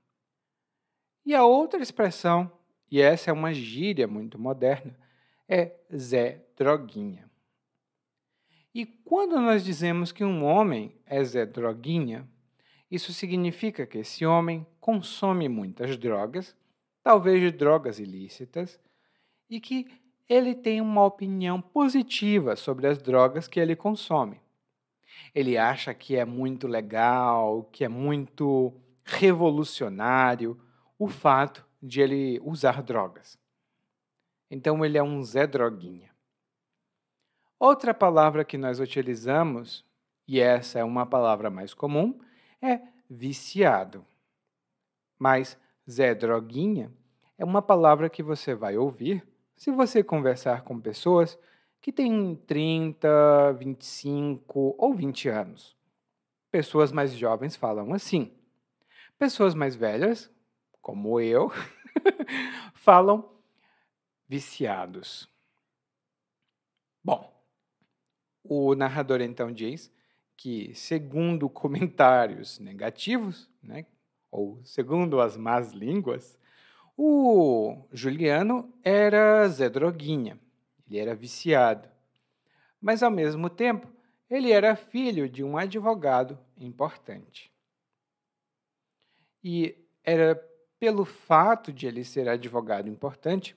[1.25, 2.49] E a outra expressão,
[2.89, 4.97] e essa é uma gíria muito moderna,
[5.47, 7.29] é Zé Droguinha.
[8.73, 12.27] E quando nós dizemos que um homem é Zé Droguinha,
[12.89, 16.55] isso significa que esse homem consome muitas drogas,
[17.01, 18.79] talvez drogas ilícitas,
[19.49, 19.87] e que
[20.27, 24.41] ele tem uma opinião positiva sobre as drogas que ele consome.
[25.33, 30.59] Ele acha que é muito legal, que é muito revolucionário
[30.97, 33.37] o fato de ele usar drogas.
[34.49, 36.09] Então ele é um Zé Droguinha.
[37.59, 39.85] Outra palavra que nós utilizamos,
[40.27, 42.19] e essa é uma palavra mais comum,
[42.61, 44.05] é viciado.
[45.17, 45.57] Mas
[45.89, 46.91] Zé Droguinha
[47.37, 51.37] é uma palavra que você vai ouvir se você conversar com pessoas
[51.81, 55.77] que têm 30, 25 ou 20 anos.
[56.51, 58.33] Pessoas mais jovens falam assim.
[59.17, 60.31] Pessoas mais velhas,
[60.81, 61.51] como eu,
[62.73, 63.29] falam
[64.27, 65.29] viciados.
[67.03, 67.31] Bom,
[68.43, 69.91] o narrador então diz
[70.35, 73.85] que, segundo comentários negativos, né,
[74.31, 76.37] ou segundo as más línguas,
[76.97, 80.39] o Juliano era Zé Droguinha,
[80.87, 81.89] ele era viciado.
[82.81, 83.87] Mas, ao mesmo tempo,
[84.29, 87.51] ele era filho de um advogado importante.
[89.43, 90.35] E era
[90.79, 93.55] pelo fato de ele ser advogado importante,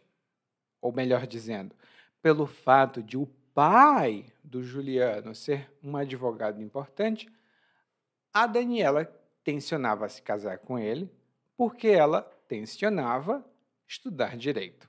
[0.81, 1.74] ou melhor dizendo,
[2.22, 7.28] pelo fato de o pai do Juliano ser um advogado importante,
[8.33, 9.04] a Daniela
[9.42, 11.11] tensionava se casar com ele
[11.57, 13.44] porque ela tensionava
[13.87, 14.88] estudar direito.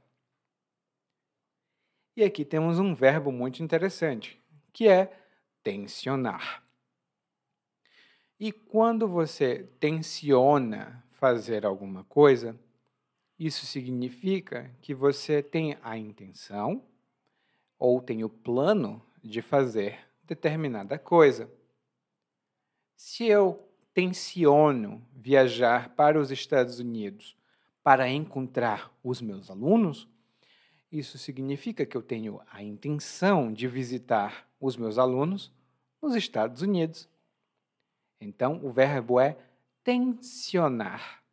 [2.15, 4.39] E aqui temos um verbo muito interessante,
[4.71, 5.11] que é
[5.63, 6.63] tensionar.
[8.39, 12.58] E quando você tensiona fazer alguma coisa,
[13.38, 16.82] isso significa que você tem a intenção
[17.77, 21.51] ou tem o plano de fazer determinada coisa.
[22.95, 27.36] Se eu tenciono viajar para os Estados Unidos
[27.84, 30.08] para encontrar os meus alunos,
[30.89, 35.51] isso significa que eu tenho a intenção de visitar os meus alunos
[36.01, 37.10] nos Estados Unidos.
[38.21, 39.38] Então, o verbo é
[39.83, 41.23] tensionar.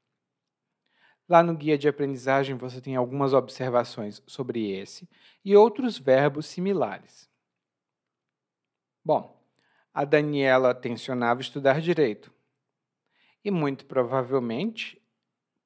[1.28, 5.08] Lá no guia de aprendizagem você tem algumas observações sobre esse
[5.44, 7.28] e outros verbos similares.
[9.04, 9.40] Bom,
[9.92, 12.32] a Daniela tensionava estudar direito.
[13.44, 15.00] E muito provavelmente,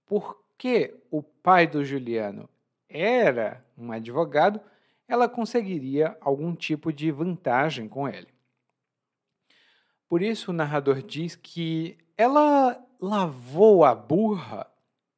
[0.06, 2.48] porque o pai do Juliano
[2.88, 4.60] era um advogado,
[5.08, 8.28] ela conseguiria algum tipo de vantagem com ele.
[10.06, 14.70] Por isso, o narrador diz que ela lavou a burra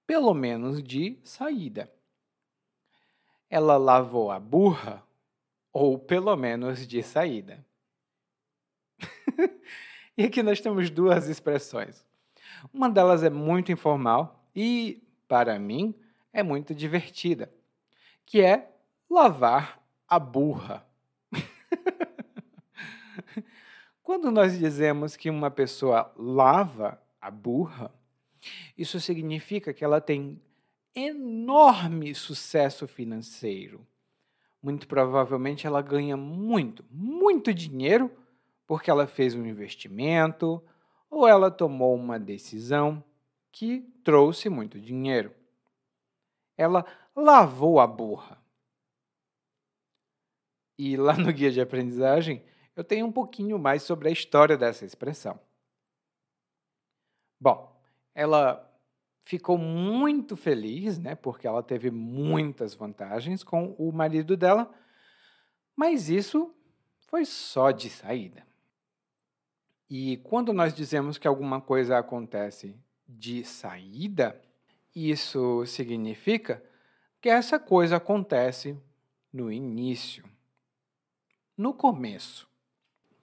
[0.07, 1.93] pelo menos de saída.
[3.51, 5.03] Ela lavou a burra,
[5.73, 7.67] ou pelo menos de saída.
[10.17, 12.07] e aqui nós temos duas expressões.
[12.73, 15.93] Uma delas é muito informal e, para mim,
[16.33, 17.53] é muito divertida,
[18.25, 18.71] que é
[19.11, 20.87] lavar a burra.
[24.13, 27.91] Quando nós dizemos que uma pessoa lava a burra,
[28.77, 30.39] isso significa que ela tem
[30.95, 33.87] enorme sucesso financeiro.
[34.63, 38.11] Muito provavelmente ela ganha muito, muito dinheiro
[38.67, 40.63] porque ela fez um investimento
[41.09, 43.03] ou ela tomou uma decisão
[43.51, 45.33] que trouxe muito dinheiro.
[46.55, 46.85] Ela
[47.17, 48.37] lavou a burra.
[50.79, 52.43] E lá no guia de aprendizagem
[52.75, 55.39] eu tenho um pouquinho mais sobre a história dessa expressão.
[57.41, 57.75] Bom,
[58.15, 58.69] ela
[59.25, 64.73] ficou muito feliz, né, porque ela teve muitas vantagens com o marido dela,
[65.77, 66.55] mas isso
[67.09, 68.47] foi só de saída.
[69.89, 72.75] E quando nós dizemos que alguma coisa acontece
[73.07, 74.41] de saída,
[74.95, 76.63] isso significa
[77.21, 78.77] que essa coisa acontece
[79.33, 80.25] no início,
[81.57, 82.52] no começo.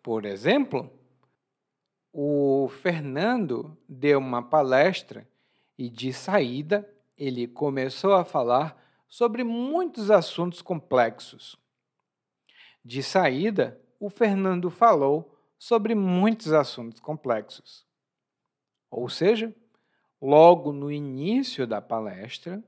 [0.02, 0.90] Por exemplo,
[2.12, 5.28] o Fernando deu uma palestra
[5.78, 11.58] e, de saída, ele começou a falar sobre muitos assuntos complexos.
[12.84, 17.86] De saída, o Fernando falou sobre muitos assuntos complexos.
[18.90, 19.54] Ou seja,
[20.22, 22.64] logo no início da palestra,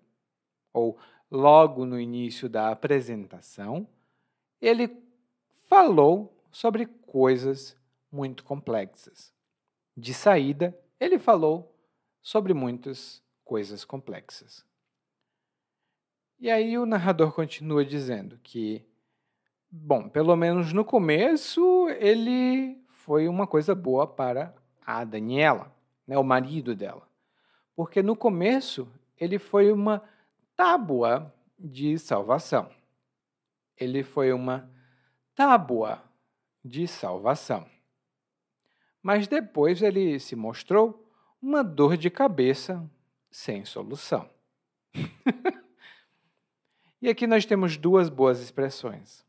[0.73, 0.97] ou
[1.29, 3.87] logo no início da apresentação,
[4.61, 4.89] ele
[5.67, 7.75] falou sobre coisas
[8.11, 9.33] muito complexas.
[9.95, 11.75] De saída, ele falou
[12.21, 14.65] sobre muitas coisas complexas.
[16.39, 18.85] E aí o narrador continua dizendo que
[19.73, 24.53] Bom, pelo menos no começo, ele foi uma coisa boa para
[24.85, 25.73] a Daniela,
[26.05, 27.07] né, o marido dela.
[27.73, 28.85] Porque no começo,
[29.17, 30.03] ele foi uma
[30.57, 32.69] tábua de salvação.
[33.77, 34.69] Ele foi uma
[35.33, 36.03] tábua
[36.63, 37.67] de salvação.
[39.01, 41.09] Mas depois ele se mostrou
[41.41, 42.87] uma dor de cabeça
[43.31, 44.29] sem solução.
[47.01, 49.25] e aqui nós temos duas boas expressões.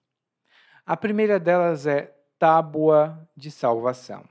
[0.84, 4.28] A primeira delas é tábua de salvação.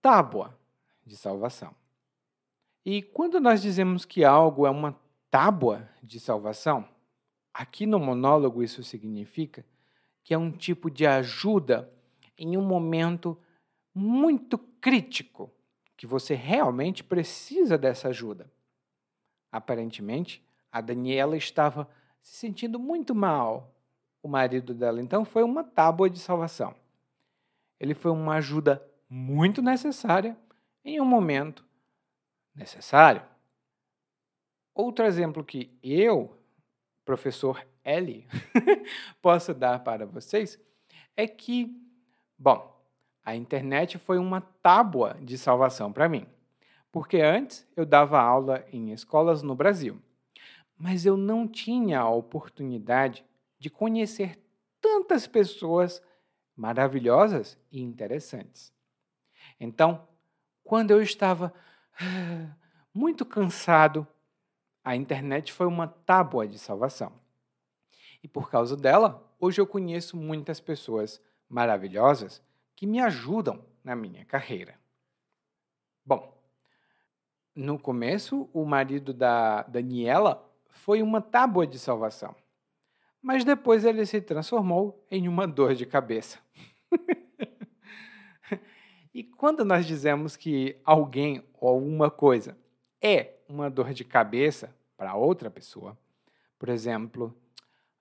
[0.00, 0.56] Tábua
[1.04, 1.74] de salvação.
[2.84, 4.94] E quando nós dizemos que algo é uma
[5.30, 6.86] tábua de salvação,
[7.52, 9.64] aqui no monólogo isso significa
[10.22, 11.90] que é um tipo de ajuda
[12.36, 13.38] em um momento
[13.94, 15.50] muito crítico,
[15.96, 18.50] que você realmente precisa dessa ajuda.
[19.50, 21.88] Aparentemente, a Daniela estava
[22.20, 23.72] se sentindo muito mal,
[24.22, 26.74] o marido dela, então foi uma tábua de salvação.
[27.78, 30.36] Ele foi uma ajuda muito necessária
[30.84, 31.64] em um momento
[32.54, 33.22] necessário.
[34.74, 36.36] Outro exemplo que eu,
[37.04, 38.26] professor L,
[39.20, 40.58] posso dar para vocês
[41.16, 41.83] é que,
[42.38, 42.74] bom,
[43.24, 46.26] a internet foi uma tábua de salvação para mim.
[46.92, 50.00] Porque antes eu dava aula em escolas no Brasil,
[50.78, 53.24] mas eu não tinha a oportunidade
[53.58, 54.38] de conhecer
[54.80, 56.02] tantas pessoas
[56.54, 58.72] maravilhosas e interessantes.
[59.58, 60.06] Então,
[60.62, 61.52] quando eu estava
[62.92, 64.06] muito cansado,
[64.84, 67.12] a internet foi uma tábua de salvação.
[68.22, 72.42] E por causa dela, hoje eu conheço muitas pessoas maravilhosas
[72.74, 74.78] que me ajudam na minha carreira.
[76.04, 76.34] Bom,
[77.54, 82.34] no começo, o marido da Daniela foi uma tábua de salvação,
[83.22, 86.40] mas depois ele se transformou em uma dor de cabeça.
[89.14, 92.58] e quando nós dizemos que alguém ou alguma coisa
[93.00, 95.96] é uma dor de cabeça para outra pessoa,
[96.58, 97.34] por exemplo,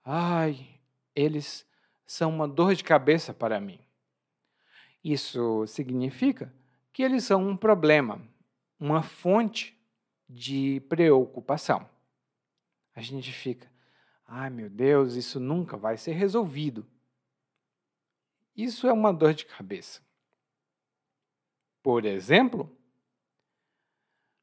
[0.03, 0.67] ai,
[1.15, 1.65] eles
[2.05, 3.79] são uma dor de cabeça para mim.
[5.03, 6.53] Isso significa
[6.91, 8.21] que eles são um problema,
[8.79, 9.77] uma fonte
[10.29, 11.87] de preocupação.
[12.95, 13.69] A gente fica,
[14.25, 16.85] ai meu Deus, isso nunca vai ser resolvido.
[18.55, 20.01] Isso é uma dor de cabeça.
[21.81, 22.71] Por exemplo,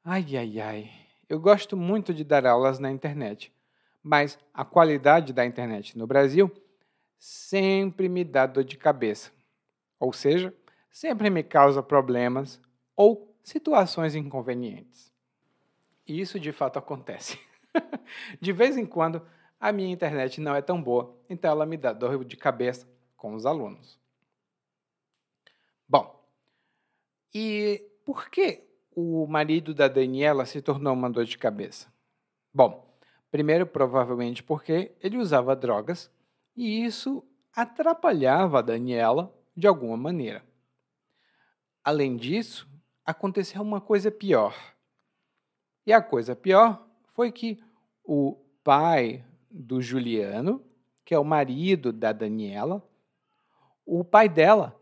[0.05, 0.91] ai, ai, ai,
[1.29, 3.53] eu gosto muito de dar aulas na internet,
[4.03, 6.51] mas a qualidade da internet no Brasil
[7.21, 9.31] sempre me dá dor de cabeça.
[9.99, 10.55] Ou seja,
[10.91, 12.59] sempre me causa problemas
[12.97, 15.12] ou situações inconvenientes.
[16.07, 17.39] E isso de fato acontece.
[18.41, 19.25] de vez em quando,
[19.61, 23.35] a minha internet não é tão boa, então ela me dá dor de cabeça com
[23.35, 24.01] os alunos.
[25.87, 26.25] Bom,
[27.35, 31.93] e por que o marido da Daniela se tornou uma dor de cabeça?
[32.53, 32.97] Bom,
[33.31, 36.11] primeiro, provavelmente porque ele usava drogas
[36.61, 40.45] e isso atrapalhava a Daniela de alguma maneira.
[41.83, 42.69] Além disso,
[43.03, 44.55] aconteceu uma coisa pior.
[45.87, 47.59] E a coisa pior foi que
[48.05, 50.63] o pai do Juliano,
[51.03, 52.87] que é o marido da Daniela,
[53.87, 54.79] o pai dela,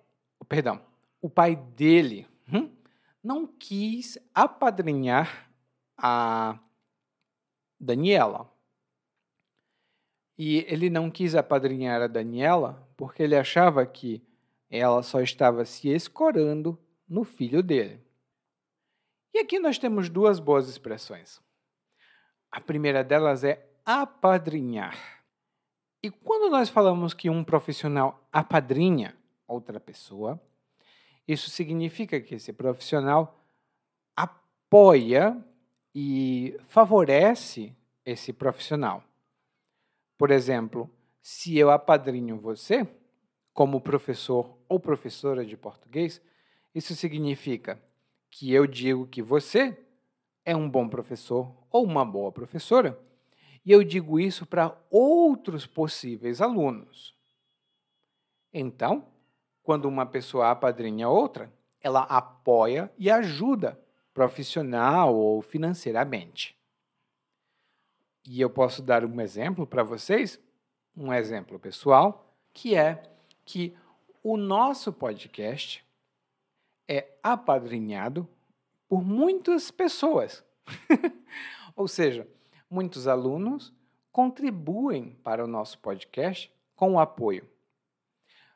[0.48, 0.84] perdão,
[1.22, 2.68] o pai dele, hum,
[3.22, 5.48] não quis apadrinhar
[5.96, 6.58] a
[7.78, 8.52] Daniela.
[10.38, 14.22] E ele não quis apadrinhar a Daniela porque ele achava que
[14.70, 16.78] ela só estava se escorando
[17.08, 18.00] no filho dele.
[19.34, 21.40] E aqui nós temos duas boas expressões.
[22.50, 24.96] A primeira delas é apadrinhar.
[26.02, 29.16] E quando nós falamos que um profissional apadrinha
[29.46, 30.40] outra pessoa,
[31.26, 33.44] isso significa que esse profissional
[34.16, 35.36] apoia
[35.94, 37.74] e favorece
[38.04, 39.02] esse profissional.
[40.18, 40.90] Por exemplo,
[41.22, 42.86] se eu apadrinho você,
[43.54, 46.20] como professor ou professora de português,
[46.74, 47.80] isso significa
[48.28, 49.78] que eu digo que você
[50.44, 52.98] é um bom professor ou uma boa professora,
[53.64, 57.14] e eu digo isso para outros possíveis alunos.
[58.52, 59.06] Então,
[59.62, 63.78] quando uma pessoa apadrinha outra, ela apoia e ajuda
[64.12, 66.57] profissional ou financeiramente.
[68.28, 70.38] E eu posso dar um exemplo para vocês,
[70.94, 73.02] um exemplo pessoal, que é
[73.42, 73.74] que
[74.22, 75.82] o nosso podcast
[76.86, 78.28] é apadrinhado
[78.86, 80.44] por muitas pessoas.
[81.74, 82.28] Ou seja,
[82.68, 83.72] muitos alunos
[84.12, 87.48] contribuem para o nosso podcast com o apoio.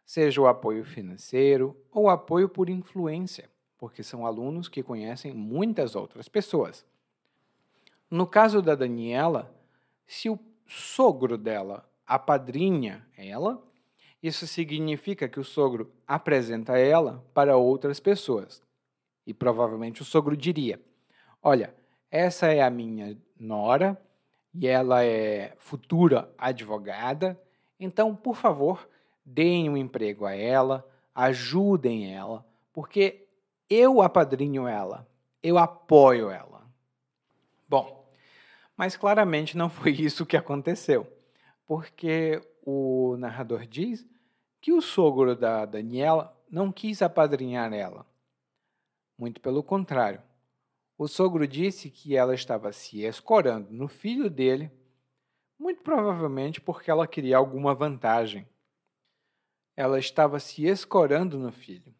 [0.04, 3.48] seja o apoio financeiro ou apoio por influência,
[3.78, 6.84] porque são alunos que conhecem muitas outras pessoas.
[8.10, 9.50] No caso da Daniela,
[10.12, 13.62] se o sogro dela apadrinha ela,
[14.22, 18.62] isso significa que o sogro apresenta ela para outras pessoas.
[19.26, 20.78] E provavelmente o sogro diria:
[21.42, 21.74] Olha,
[22.10, 23.98] essa é a minha nora
[24.52, 27.40] e ela é futura advogada,
[27.80, 28.86] então, por favor,
[29.24, 33.26] deem um emprego a ela, ajudem ela, porque
[33.68, 35.08] eu apadrinho ela,
[35.42, 36.70] eu apoio ela.
[37.66, 38.01] Bom,
[38.82, 41.06] mas claramente não foi isso que aconteceu,
[41.64, 44.04] porque o narrador diz
[44.60, 48.04] que o sogro da Daniela não quis apadrinhar ela.
[49.16, 50.20] Muito pelo contrário.
[50.98, 54.68] O sogro disse que ela estava se escorando no filho dele,
[55.56, 58.48] muito provavelmente porque ela queria alguma vantagem
[59.76, 61.94] ela estava se escorando no filho.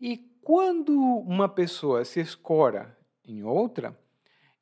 [0.00, 3.98] E quando uma pessoa se escora em outra,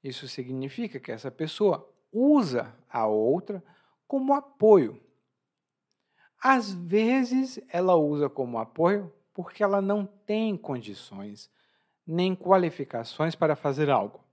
[0.03, 3.63] isso significa que essa pessoa usa a outra
[4.07, 5.01] como apoio.
[6.43, 11.51] Às vezes ela usa como apoio porque ela não tem condições
[12.07, 14.25] nem qualificações para fazer algo.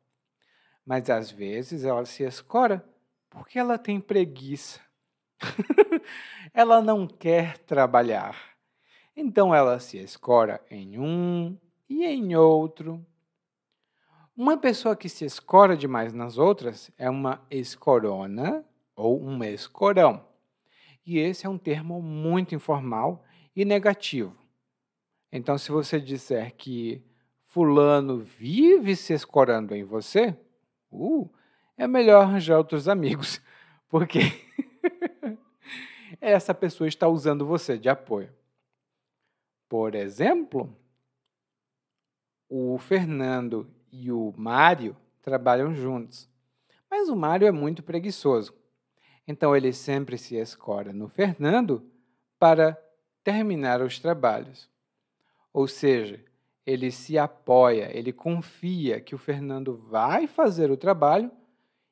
[0.86, 2.84] Mas às vezes ela se escora
[3.30, 4.80] porque ela tem preguiça
[6.54, 8.38] ela não quer trabalhar.
[9.16, 11.58] Então ela se escora em um
[11.90, 13.06] e em outro.
[14.36, 18.66] Uma pessoa que se escora demais nas outras é uma escorona
[18.96, 20.26] ou um escorão.
[21.06, 23.24] E esse é um termo muito informal
[23.56, 24.36] e negativo.
[25.32, 27.06] Então, se você disser que
[27.46, 30.36] Fulano vive se escorando em você,
[30.92, 31.30] uh,
[31.78, 33.40] é melhor arranjar outros amigos,
[33.88, 34.20] porque
[36.20, 38.34] essa pessoa está usando você de apoio.
[39.70, 40.76] Por exemplo,
[42.50, 46.28] o Fernando e o Mário trabalham juntos,
[46.90, 48.52] mas o Mário é muito preguiçoso.
[49.28, 51.88] Então ele sempre se escora no Fernando
[52.40, 52.76] para
[53.24, 54.68] terminar os trabalhos.
[55.54, 56.20] Ou seja,
[56.66, 61.32] ele se apoia, ele confia que o Fernando vai fazer o trabalho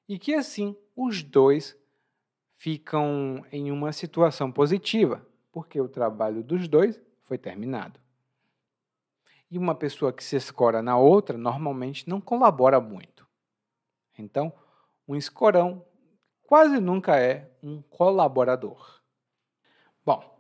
[0.10, 1.78] e que assim os dois
[2.56, 8.01] ficam em uma situação positiva, porque o trabalho dos dois foi terminado.
[9.52, 13.28] E uma pessoa que se escora na outra normalmente não colabora muito.
[14.18, 14.52] Então,
[15.08, 15.86] um escorão
[16.48, 19.02] quase nunca é um colaborador.
[20.06, 20.32] Bom,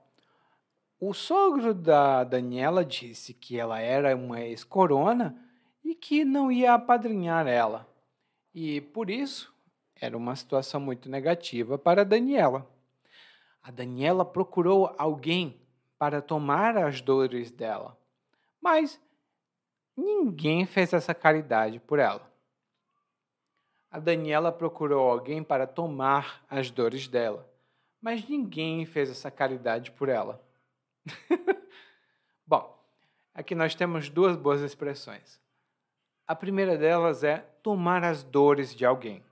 [0.99, 5.36] o sogro da Daniela disse que ela era uma escorona
[5.84, 7.88] e que não ia apadrinhar ela.
[8.53, 9.53] E por isso
[9.95, 12.70] era uma situação muito negativa para Daniela.
[13.62, 15.62] A Daniela procurou alguém
[15.97, 17.97] para tomar as dores dela,
[18.62, 19.01] mas
[19.97, 22.32] ninguém fez essa caridade por ela.
[23.89, 27.49] A Daniela procurou alguém para tomar as dores dela,
[27.99, 30.41] mas ninguém fez essa caridade por ela.
[32.47, 32.80] Bom,
[33.34, 35.41] aqui nós temos duas boas expressões.
[36.26, 39.24] A primeira delas é tomar as dores de alguém.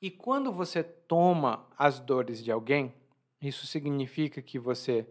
[0.00, 2.94] E quando você toma as dores de alguém,
[3.40, 5.06] isso significa que você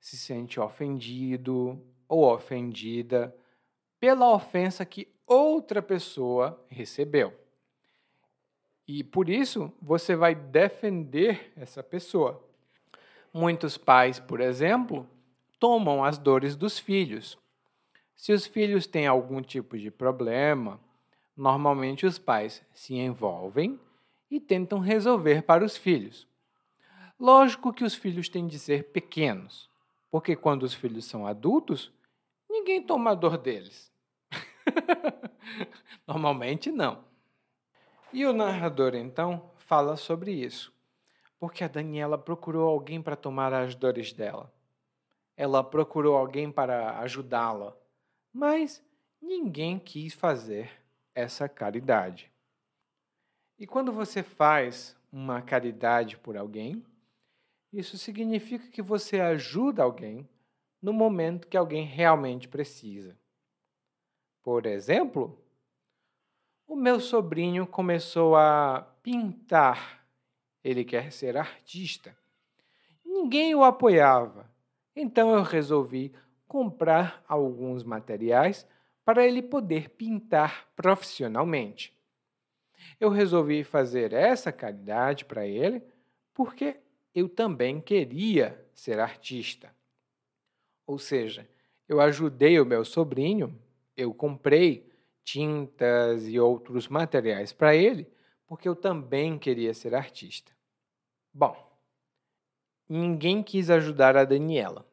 [0.00, 1.82] se sente ofendido
[2.14, 3.34] ou ofendida
[3.98, 7.32] pela ofensa que outra pessoa recebeu.
[8.86, 12.40] E por isso você vai defender essa pessoa.
[13.32, 15.08] Muitos pais, por exemplo,
[15.58, 17.36] tomam as dores dos filhos.
[18.14, 20.78] Se os filhos têm algum tipo de problema,
[21.36, 23.80] normalmente os pais se envolvem
[24.30, 26.28] e tentam resolver para os filhos.
[27.18, 29.68] Lógico que os filhos têm de ser pequenos,
[30.10, 31.90] porque quando os filhos são adultos,
[32.64, 33.92] ninguém toma dor deles.
[36.08, 37.04] Normalmente não.
[38.10, 40.72] E o narrador então fala sobre isso,
[41.38, 44.50] porque a Daniela procurou alguém para tomar as dores dela.
[45.36, 47.76] Ela procurou alguém para ajudá-la,
[48.32, 48.82] mas
[49.20, 50.70] ninguém quis fazer
[51.14, 52.32] essa caridade.
[53.58, 56.82] E quando você faz uma caridade por alguém,
[57.70, 60.26] isso significa que você ajuda alguém
[60.84, 63.18] no momento que alguém realmente precisa.
[64.42, 65.42] Por exemplo,
[66.66, 70.06] o meu sobrinho começou a pintar.
[70.62, 72.16] Ele quer ser artista.
[73.04, 74.50] Ninguém o apoiava.
[74.94, 76.14] Então eu resolvi
[76.46, 78.66] comprar alguns materiais
[79.04, 81.94] para ele poder pintar profissionalmente
[83.00, 85.82] eu resolvi fazer essa caridade para ele
[86.32, 86.76] porque
[87.14, 89.74] eu também queria ser artista.
[90.86, 91.48] Ou seja,
[91.88, 93.58] eu ajudei o meu sobrinho,
[93.96, 94.90] eu comprei
[95.22, 98.06] tintas e outros materiais para ele,
[98.46, 100.52] porque eu também queria ser artista.
[101.32, 101.56] Bom,
[102.88, 104.86] ninguém quis ajudar a Daniela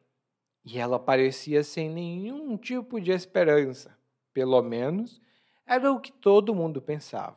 [0.64, 3.96] e ela parecia sem nenhum tipo de esperança.
[4.32, 5.20] Pelo menos
[5.66, 7.36] era o que todo mundo pensava,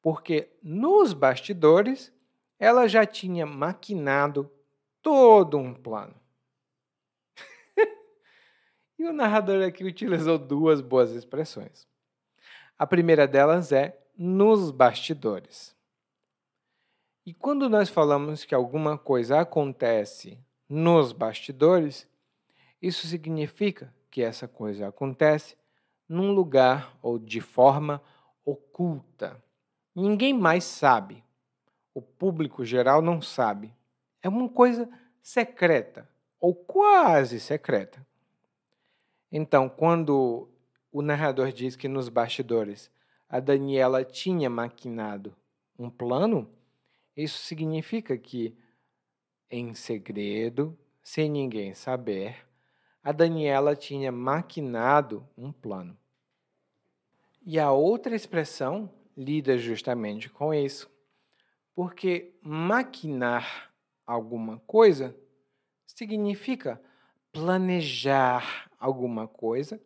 [0.00, 2.12] porque nos bastidores
[2.58, 4.50] ela já tinha maquinado
[5.02, 6.19] todo um plano.
[9.00, 11.88] E o narrador aqui utilizou duas boas expressões.
[12.78, 15.74] A primeira delas é nos bastidores.
[17.24, 20.38] E quando nós falamos que alguma coisa acontece
[20.68, 22.06] nos bastidores,
[22.82, 25.56] isso significa que essa coisa acontece
[26.06, 28.02] num lugar ou de forma
[28.44, 29.42] oculta.
[29.94, 31.24] Ninguém mais sabe.
[31.94, 33.74] O público geral não sabe.
[34.22, 34.86] É uma coisa
[35.22, 36.06] secreta
[36.38, 38.06] ou quase secreta.
[39.30, 40.48] Então, quando
[40.90, 42.90] o narrador diz que nos bastidores
[43.28, 45.36] a Daniela tinha maquinado
[45.78, 46.50] um plano,
[47.16, 48.56] isso significa que,
[49.48, 52.44] em segredo, sem ninguém saber,
[53.02, 55.96] a Daniela tinha maquinado um plano.
[57.46, 60.90] E a outra expressão lida justamente com isso,
[61.74, 63.72] porque maquinar
[64.06, 65.16] alguma coisa
[65.86, 66.80] significa
[67.32, 69.80] planejar alguma coisa,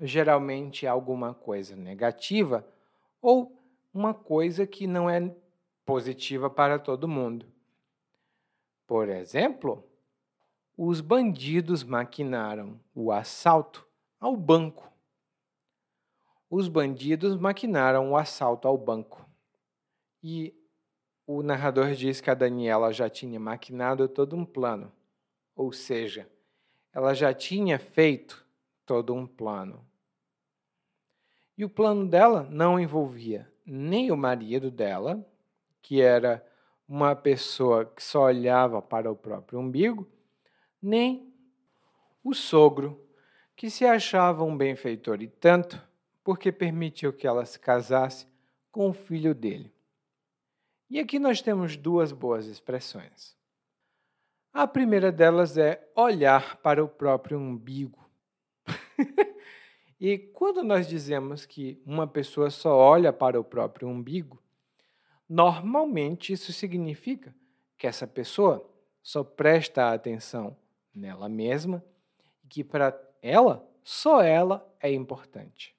[0.00, 2.66] geralmente alguma coisa negativa
[3.20, 3.56] ou
[3.92, 5.34] uma coisa que não é
[5.84, 7.46] positiva para todo mundo.
[8.86, 9.84] Por exemplo,
[10.76, 13.86] os bandidos maquinaram o assalto
[14.18, 14.90] ao banco.
[16.48, 19.28] Os bandidos maquinaram o assalto ao banco.
[20.22, 20.54] E
[21.26, 24.90] o narrador diz que a Daniela já tinha maquinado todo um plano,
[25.54, 26.28] ou seja,
[26.92, 28.44] ela já tinha feito
[28.84, 29.84] todo um plano.
[31.56, 35.24] E o plano dela não envolvia nem o marido dela,
[35.80, 36.44] que era
[36.88, 40.10] uma pessoa que só olhava para o próprio umbigo,
[40.82, 41.32] nem
[42.24, 43.00] o sogro,
[43.54, 45.80] que se achava um benfeitor e tanto,
[46.24, 48.26] porque permitiu que ela se casasse
[48.72, 49.72] com o filho dele.
[50.88, 53.36] E aqui nós temos duas boas expressões.
[54.52, 58.10] A primeira delas é olhar para o próprio umbigo.
[60.00, 64.42] e quando nós dizemos que uma pessoa só olha para o próprio umbigo,
[65.28, 67.32] normalmente isso significa
[67.78, 68.68] que essa pessoa
[69.02, 70.56] só presta atenção
[70.92, 71.84] nela mesma
[72.42, 75.76] e que para ela, só ela é importante.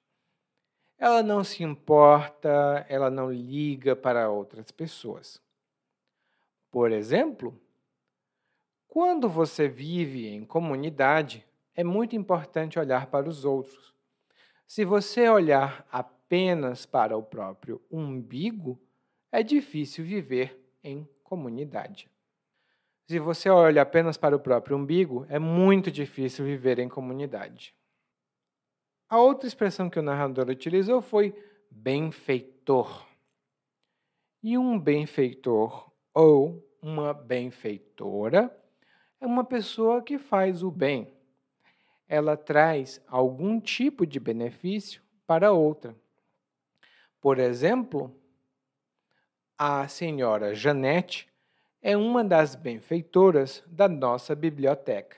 [0.96, 5.42] Ela não se importa, ela não liga para outras pessoas.
[6.70, 7.60] Por exemplo,
[8.92, 13.94] quando você vive em comunidade, é muito importante olhar para os outros.
[14.66, 18.78] Se você olhar apenas para o próprio umbigo,
[19.32, 22.06] é difícil viver em comunidade.
[23.08, 27.74] Se você olha apenas para o próprio umbigo, é muito difícil viver em comunidade.
[29.08, 31.34] A outra expressão que o narrador utilizou foi
[31.70, 33.06] benfeitor.
[34.42, 38.54] E um benfeitor ou uma benfeitora
[39.22, 41.06] é uma pessoa que faz o bem.
[42.08, 45.94] Ela traz algum tipo de benefício para outra.
[47.20, 48.12] Por exemplo,
[49.56, 51.28] a senhora Janete
[51.80, 55.16] é uma das benfeitoras da nossa biblioteca.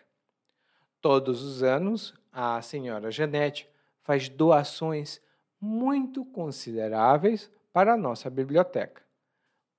[1.00, 3.66] Todos os anos, a senhora Janete
[4.02, 5.18] faz doações
[5.58, 9.02] muito consideráveis para a nossa biblioteca.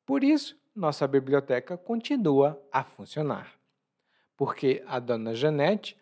[0.03, 3.53] Por isso, nossa biblioteca continua a funcionar,
[4.37, 5.97] porque a dona Janete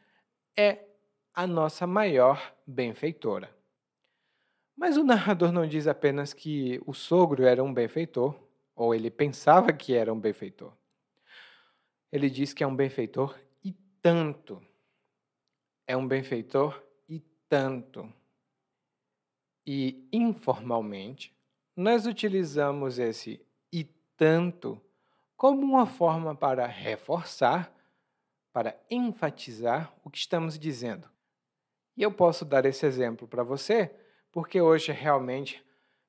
[0.58, 0.86] é
[1.34, 3.54] a nossa maior benfeitora.
[4.76, 8.36] Mas o narrador não diz apenas que o sogro era um benfeitor,
[8.76, 10.74] ou ele pensava que era um benfeitor.
[12.12, 13.72] Ele diz que é um benfeitor e
[14.02, 14.62] tanto.
[15.88, 18.12] É um benfeitor e tanto.
[19.66, 21.36] E informalmente,
[21.76, 23.84] nós utilizamos esse e
[24.16, 24.80] tanto
[25.36, 27.73] como uma forma para reforçar,
[28.54, 31.10] para enfatizar o que estamos dizendo.
[31.98, 33.94] E eu posso dar esse exemplo para você,
[34.32, 35.62] porque hoje realmente,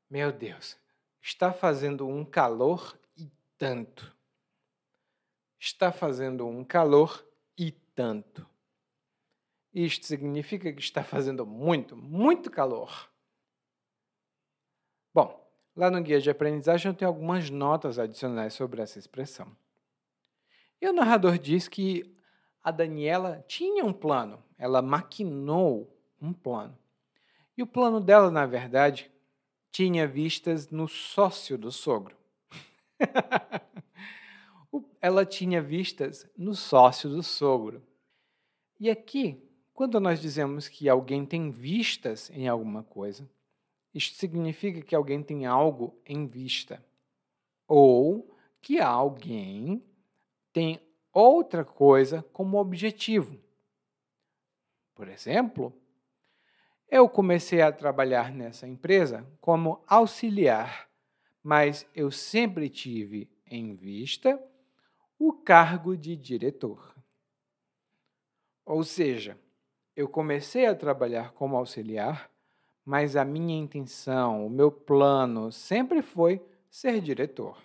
[0.08, 0.78] meu Deus,
[1.26, 4.14] Está fazendo um calor e tanto.
[5.58, 7.26] Está fazendo um calor
[7.56, 8.46] e tanto.
[9.72, 13.10] Isto significa que está fazendo muito, muito calor.
[15.14, 19.50] Bom, lá no guia de aprendizagem eu tenho algumas notas adicionais sobre essa expressão.
[20.78, 22.14] E o narrador diz que
[22.64, 26.76] a Daniela tinha um plano, ela maquinou um plano.
[27.54, 29.12] E o plano dela, na verdade,
[29.70, 32.16] tinha vistas no sócio do sogro.
[35.00, 37.82] ela tinha vistas no sócio do sogro.
[38.80, 43.28] E aqui, quando nós dizemos que alguém tem vistas em alguma coisa,
[43.92, 46.82] isto significa que alguém tem algo em vista.
[47.68, 49.84] Ou que alguém
[50.52, 50.80] tem
[51.14, 53.38] outra coisa como objetivo.
[54.94, 55.72] Por exemplo,
[56.88, 60.88] eu comecei a trabalhar nessa empresa como auxiliar,
[61.42, 64.40] mas eu sempre tive em vista
[65.18, 66.94] o cargo de diretor.
[68.64, 69.38] Ou seja,
[69.94, 72.30] eu comecei a trabalhar como auxiliar,
[72.84, 77.62] mas a minha intenção, o meu plano sempre foi ser diretor.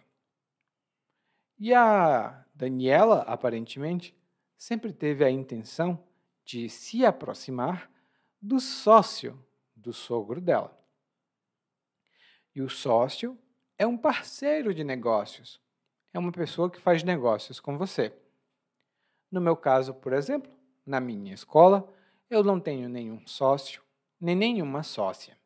[1.58, 4.14] E a Daniela, aparentemente,
[4.58, 6.06] sempre teve a intenção
[6.44, 7.90] de se aproximar
[8.42, 9.42] do sócio
[9.74, 10.78] do sogro dela.
[12.54, 13.40] E o sócio
[13.78, 15.62] é um parceiro de negócios,
[16.14, 18.14] é uma pessoa que faz negócios com você.
[19.32, 20.52] No meu caso, por exemplo,
[20.86, 21.90] na minha escola,
[22.30, 23.82] eu não tenho nenhum sócio,
[24.20, 25.38] nem nenhuma sócia.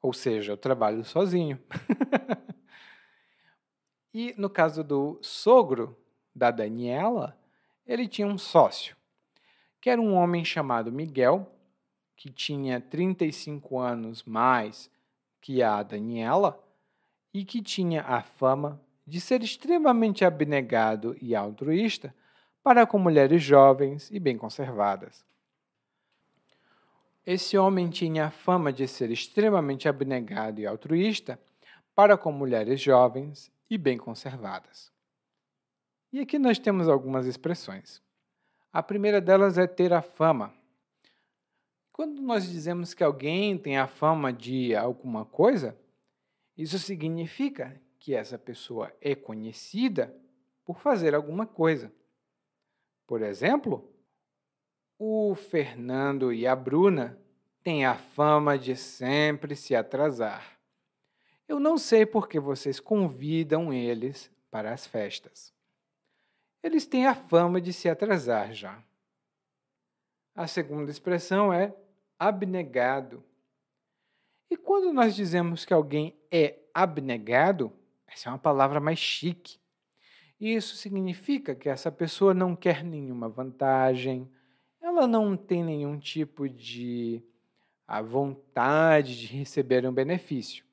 [0.00, 1.62] Ou seja, eu trabalho sozinho.
[4.12, 5.96] e no caso do sogro
[6.34, 7.38] da Daniela,
[7.86, 8.96] ele tinha um sócio,
[9.80, 11.50] que era um homem chamado Miguel,
[12.16, 14.90] que tinha 35 anos mais
[15.40, 16.62] que a Daniela
[17.34, 22.14] e que tinha a fama de ser extremamente abnegado e altruísta
[22.62, 25.24] para com mulheres jovens e bem conservadas.
[27.26, 31.38] Esse homem tinha a fama de ser extremamente abnegado e altruísta
[31.94, 34.92] para com mulheres jovens e bem conservadas.
[36.12, 38.02] E aqui nós temos algumas expressões.
[38.70, 40.52] A primeira delas é ter a fama.
[41.90, 45.74] Quando nós dizemos que alguém tem a fama de alguma coisa,
[46.54, 50.14] isso significa que essa pessoa é conhecida
[50.66, 51.90] por fazer alguma coisa.
[53.06, 53.90] Por exemplo,
[54.98, 57.18] o Fernando e a Bruna
[57.62, 60.61] têm a fama de sempre se atrasar.
[61.52, 65.52] Eu não sei por que vocês convidam eles para as festas.
[66.62, 68.82] Eles têm a fama de se atrasar já.
[70.34, 71.76] A segunda expressão é
[72.18, 73.22] abnegado.
[74.50, 77.70] E quando nós dizemos que alguém é abnegado,
[78.06, 79.60] essa é uma palavra mais chique.
[80.40, 84.26] Isso significa que essa pessoa não quer nenhuma vantagem,
[84.80, 87.22] ela não tem nenhum tipo de
[87.86, 90.71] a vontade de receber um benefício.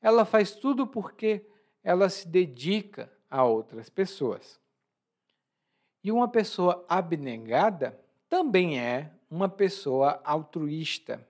[0.00, 1.46] Ela faz tudo porque
[1.82, 4.60] ela se dedica a outras pessoas.
[6.02, 7.98] E uma pessoa abnegada
[8.28, 11.26] também é uma pessoa altruísta.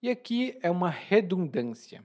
[0.00, 2.04] E aqui é uma redundância,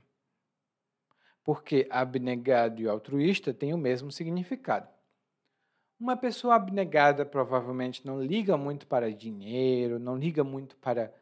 [1.43, 4.89] porque abnegado e altruísta têm o mesmo significado.
[5.99, 11.13] Uma pessoa abnegada provavelmente não liga muito para dinheiro, não liga muito para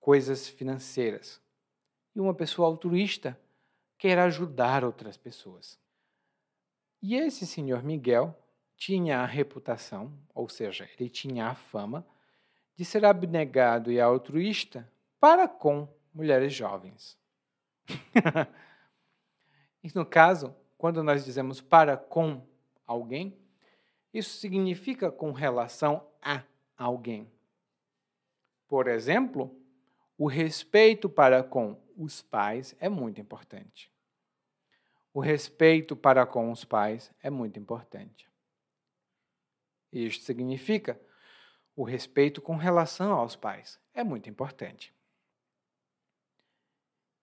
[0.00, 1.38] coisas financeiras.
[2.14, 3.38] E uma pessoa altruísta
[4.02, 5.78] quer ajudar outras pessoas.
[7.00, 8.36] E esse senhor Miguel
[8.76, 12.04] tinha a reputação, ou seja, ele tinha a fama
[12.74, 14.90] de ser abnegado e altruísta
[15.20, 17.16] para com mulheres jovens.
[19.84, 22.44] e no caso, quando nós dizemos para com
[22.84, 23.38] alguém,
[24.12, 26.42] isso significa com relação a
[26.76, 27.30] alguém.
[28.66, 29.56] Por exemplo,
[30.18, 33.91] o respeito para com os pais é muito importante.
[35.12, 38.28] O respeito para com os pais é muito importante.
[39.92, 41.00] Isto significa
[41.76, 44.94] o respeito com relação aos pais é muito importante.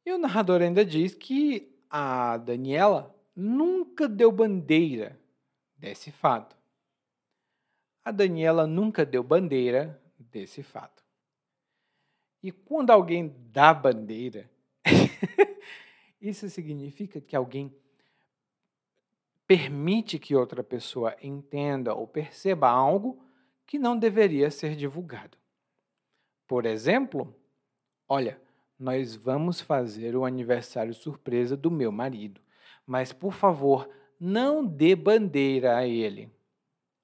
[0.05, 5.19] E o narrador ainda diz que a Daniela nunca deu bandeira
[5.77, 6.59] desse fato
[8.09, 11.03] a Daniela nunca deu bandeira desse fato.
[12.41, 14.49] E quando alguém dá bandeira,
[16.21, 17.73] isso significa que alguém
[19.47, 23.23] permite que outra pessoa entenda ou perceba algo
[23.65, 25.37] que não deveria ser divulgado.
[26.47, 27.35] Por exemplo,
[28.07, 28.39] olha,
[28.77, 32.41] nós vamos fazer o aniversário surpresa do meu marido,
[32.85, 33.89] mas por favor,
[34.19, 36.31] não dê bandeira a ele.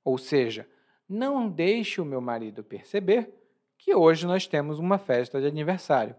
[0.04, 0.68] Ou seja,
[1.08, 3.30] não deixe o meu marido perceber
[3.78, 6.16] que hoje nós temos uma festa de aniversário.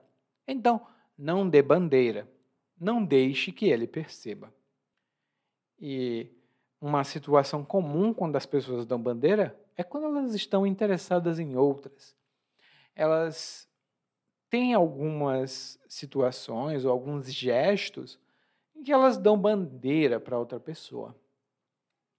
[0.47, 0.87] Então,
[1.19, 2.29] não dê bandeira,
[2.79, 4.53] não deixe que ele perceba.
[5.79, 6.31] E
[6.81, 12.15] uma situação comum quando as pessoas dão bandeira é quando elas estão interessadas em outras.
[12.95, 13.69] Elas
[14.49, 18.19] têm algumas situações ou alguns gestos
[18.75, 21.15] em que elas dão bandeira para outra pessoa.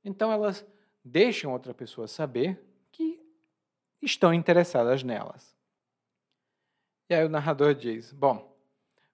[0.03, 0.65] Então elas
[1.03, 3.19] deixam outra pessoa saber que
[4.01, 5.55] estão interessadas nelas.
[7.09, 8.55] E aí o narrador diz: Bom,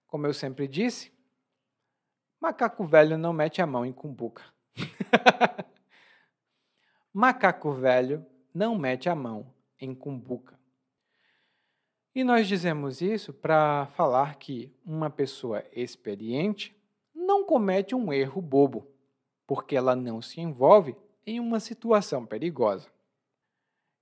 [0.06, 1.13] como eu sempre disse,
[2.44, 4.44] macaco velho não mete a mão em cumbuca.
[7.10, 10.60] macaco velho não mete a mão em cumbuca.
[12.14, 16.78] E nós dizemos isso para falar que uma pessoa experiente
[17.14, 18.86] não comete um erro bobo,
[19.46, 20.94] porque ela não se envolve
[21.26, 22.90] em uma situação perigosa.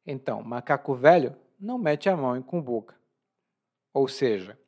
[0.04, 2.96] Então, macaco velho não mete a mão em cumbuca.
[3.94, 4.58] Ou seja,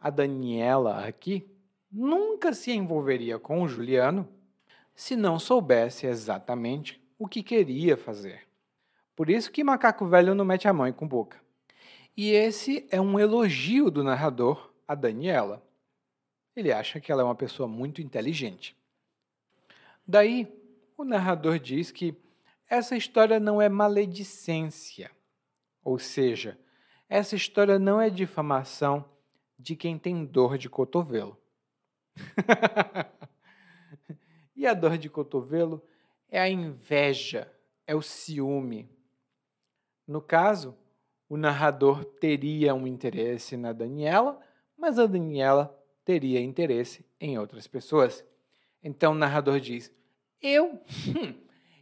[0.00, 1.53] a Daniela aqui
[1.94, 4.28] nunca se envolveria com o Juliano
[4.96, 8.42] se não soubesse exatamente o que queria fazer.
[9.14, 11.40] Por isso que macaco velho não mete a mão em cumbuca.
[12.16, 15.64] E esse é um elogio do narrador a Daniela.
[16.56, 18.76] Ele acha que ela é uma pessoa muito inteligente.
[20.06, 20.52] Daí,
[20.96, 22.16] o narrador diz que
[22.68, 25.10] essa história não é maledicência,
[25.82, 26.58] ou seja,
[27.08, 29.04] essa história não é difamação
[29.58, 31.38] de quem tem dor de cotovelo.
[34.54, 35.82] e a dor de cotovelo
[36.28, 37.50] é a inveja,
[37.86, 38.88] é o ciúme.
[40.06, 40.76] No caso,
[41.28, 44.38] o narrador teria um interesse na Daniela,
[44.76, 48.24] mas a Daniela teria interesse em outras pessoas.
[48.82, 49.92] Então o narrador diz:
[50.40, 50.80] Eu?
[51.08, 51.34] Hum,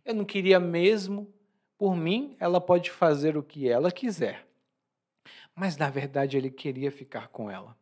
[0.05, 1.33] eu não queria mesmo.
[1.76, 4.47] Por mim, ela pode fazer o que ela quiser.
[5.55, 7.76] Mas na verdade ele queria ficar com ela.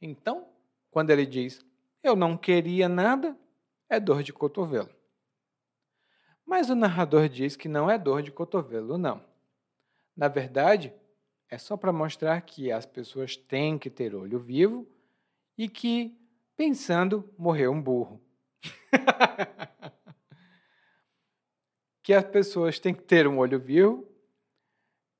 [0.00, 0.48] Então,
[0.96, 1.62] quando ele diz:
[2.02, 3.38] Eu não queria nada,
[3.86, 4.88] é dor de cotovelo.
[6.42, 9.22] Mas o narrador diz que não é dor de cotovelo, não.
[10.16, 10.94] Na verdade,
[11.50, 14.88] é só para mostrar que as pessoas têm que ter olho vivo
[15.58, 16.18] e que,
[16.56, 18.18] pensando, morreu um burro.
[22.02, 24.08] que as pessoas têm que ter um olho vivo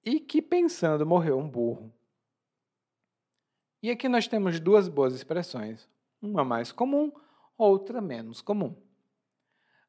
[0.03, 1.93] e que, pensando, morreu um burro.
[3.87, 5.89] E aqui nós temos duas boas expressões,
[6.21, 7.13] uma mais comum,
[7.57, 8.75] outra menos comum.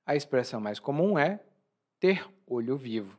[0.05, 1.39] A expressão mais comum é
[1.99, 3.17] ter olho vivo.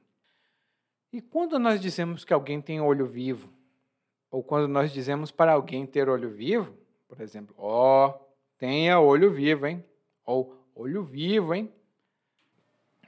[1.12, 3.52] E quando nós dizemos que alguém tem olho vivo,
[4.30, 8.26] ou quando nós dizemos para alguém ter olho vivo, por exemplo, ó, oh,
[8.56, 9.84] tenha olho vivo, hein?
[10.24, 11.72] Ou olho vivo, hein?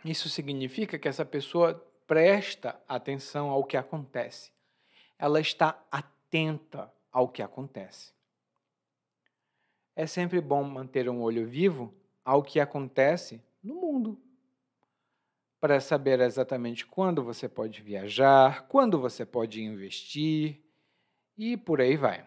[0.05, 4.51] Isso significa que essa pessoa presta atenção ao que acontece.
[5.17, 8.13] Ela está atenta ao que acontece.
[9.95, 11.95] É sempre bom manter um olho vivo
[12.25, 14.21] ao que acontece no mundo
[15.61, 20.59] para saber exatamente quando você pode viajar, quando você pode investir
[21.37, 22.27] e por aí vai.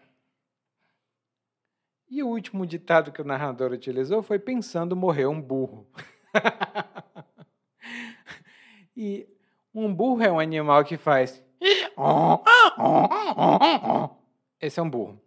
[2.08, 5.90] E o último ditado que o narrador utilizou foi pensando morreu um burro.
[8.96, 9.26] e
[9.74, 11.42] um burro é um animal que faz.
[14.64, 15.20] Esse é um burro.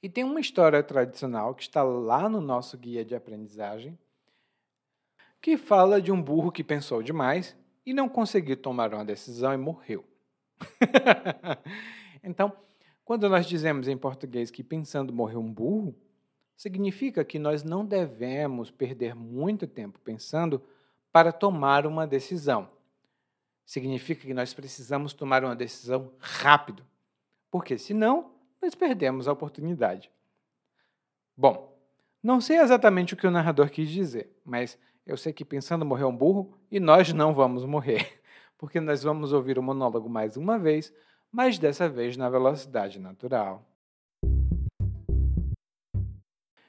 [0.00, 3.98] E tem uma história tradicional que está lá no nosso guia de aprendizagem,
[5.42, 9.56] que fala de um burro que pensou demais e não conseguiu tomar uma decisão e
[9.56, 10.04] morreu.
[12.22, 12.52] então,
[13.04, 15.92] quando nós dizemos em português que pensando morreu um burro,
[16.56, 20.62] significa que nós não devemos perder muito tempo pensando
[21.10, 22.70] para tomar uma decisão.
[23.64, 26.84] Significa que nós precisamos tomar uma decisão rápido,
[27.56, 30.12] porque senão nós perdemos a oportunidade.
[31.34, 31.74] Bom,
[32.22, 36.04] não sei exatamente o que o narrador quis dizer, mas eu sei que pensando morrer
[36.04, 38.20] um burro e nós não vamos morrer,
[38.58, 40.92] porque nós vamos ouvir o monólogo mais uma vez,
[41.32, 43.66] mas dessa vez na velocidade natural.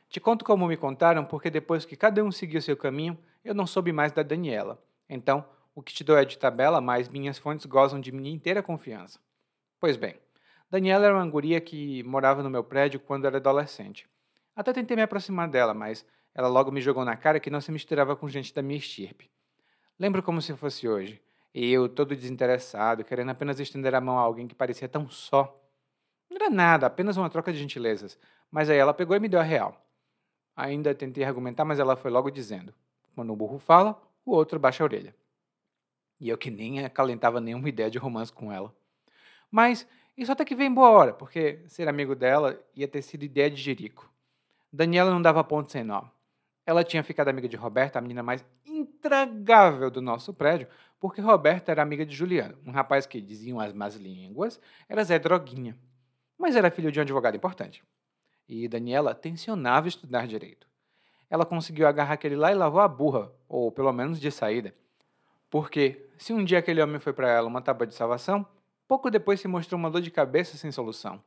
[0.07, 3.67] Te conto como me contaram, porque depois que cada um seguiu seu caminho, eu não
[3.67, 4.81] soube mais da Daniela.
[5.09, 5.43] Então,
[5.75, 9.19] o que te dou é de tabela, mas minhas fontes gozam de minha inteira confiança.
[9.81, 10.15] Pois bem,
[10.69, 14.07] Daniela era uma guria que morava no meu prédio quando era adolescente.
[14.55, 16.05] Até tentei me aproximar dela, mas
[16.35, 19.31] ela logo me jogou na cara que não se misturava com gente da minha estirpe.
[19.97, 21.21] Lembro como se fosse hoje.
[21.53, 25.59] Eu, todo desinteressado, querendo apenas estender a mão a alguém que parecia tão só.
[26.29, 28.19] Não era nada, apenas uma troca de gentilezas.
[28.51, 29.83] Mas aí ela pegou e me deu a real.
[30.55, 32.73] Ainda tentei argumentar, mas ela foi logo dizendo:
[33.15, 35.15] quando um burro fala, o outro baixa a orelha.
[36.19, 38.75] E eu que nem acalentava nenhuma ideia de romance com ela.
[39.49, 39.87] Mas
[40.17, 43.61] isso até que vem boa hora, porque ser amigo dela ia ter sido ideia de
[43.61, 44.11] Jerico.
[44.73, 46.03] Daniela não dava ponto sem nó.
[46.65, 50.67] Ela tinha ficado amiga de Roberta, a menina mais intragável do nosso prédio,
[50.99, 54.59] porque Roberta era amiga de Juliano, um rapaz que, diziam as más línguas,
[54.89, 55.77] era Zé Droguinha,
[56.37, 57.83] mas era filho de um advogado importante.
[58.49, 60.67] E Daniela tensionava estudar direito.
[61.29, 64.73] Ela conseguiu agarrar aquele lá e lavou a burra, ou pelo menos de saída.
[65.49, 68.45] Porque, se um dia aquele homem foi para ela uma tábua de salvação,
[68.87, 71.21] pouco depois se mostrou uma dor de cabeça sem solução.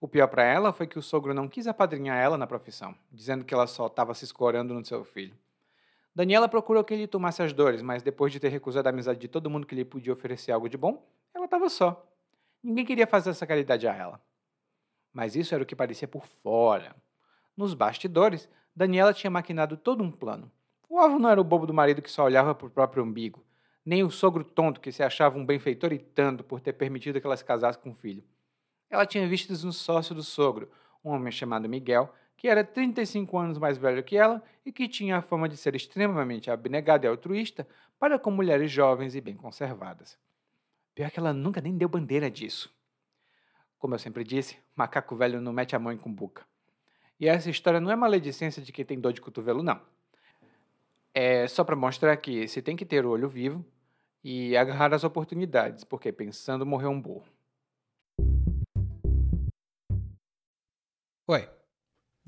[0.00, 3.44] O pior para ela foi que o sogro não quis apadrinhar ela na profissão, dizendo
[3.44, 5.36] que ela só estava se escorando no seu filho.
[6.14, 9.28] Daniela procurou que ele tomasse as dores, mas depois de ter recusado a amizade de
[9.28, 12.06] todo mundo que lhe podia oferecer algo de bom, ela estava só.
[12.62, 14.20] Ninguém queria fazer essa caridade a ela.
[15.12, 16.94] Mas isso era o que parecia por fora.
[17.56, 20.50] Nos bastidores, Daniela tinha maquinado todo um plano.
[20.88, 23.44] O alvo não era o bobo do marido que só olhava para o próprio umbigo,
[23.84, 27.26] nem o sogro tonto que se achava um benfeitor e tanto por ter permitido que
[27.26, 28.22] ela se casasse com o filho.
[28.88, 30.70] Ela tinha visto um sócio do sogro,
[31.04, 35.18] um homem chamado Miguel, que era 35 anos mais velho que ela e que tinha
[35.18, 37.66] a fama de ser extremamente abnegado e altruísta
[37.98, 40.18] para com mulheres jovens e bem conservadas.
[40.94, 42.74] Pior que ela nunca nem deu bandeira disso.
[43.78, 46.44] Como eu sempre disse, macaco velho não mete a mão em cumbuca.
[47.18, 49.80] E essa história não é maledicência de quem tem dor de cotovelo, não.
[51.12, 53.64] É só para mostrar que se tem que ter o olho vivo
[54.22, 57.26] e agarrar as oportunidades, porque pensando morreu um burro.
[61.26, 61.48] Oi,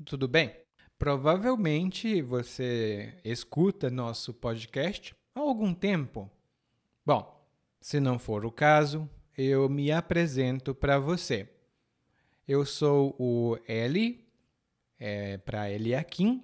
[0.05, 0.53] tudo bem?
[0.99, 6.29] Provavelmente você escuta nosso podcast há algum tempo.
[7.05, 7.41] Bom,
[7.79, 11.49] se não for o caso, eu me apresento para você.
[12.45, 14.27] Eu sou o Eli,
[14.99, 16.43] é, para Eliakim,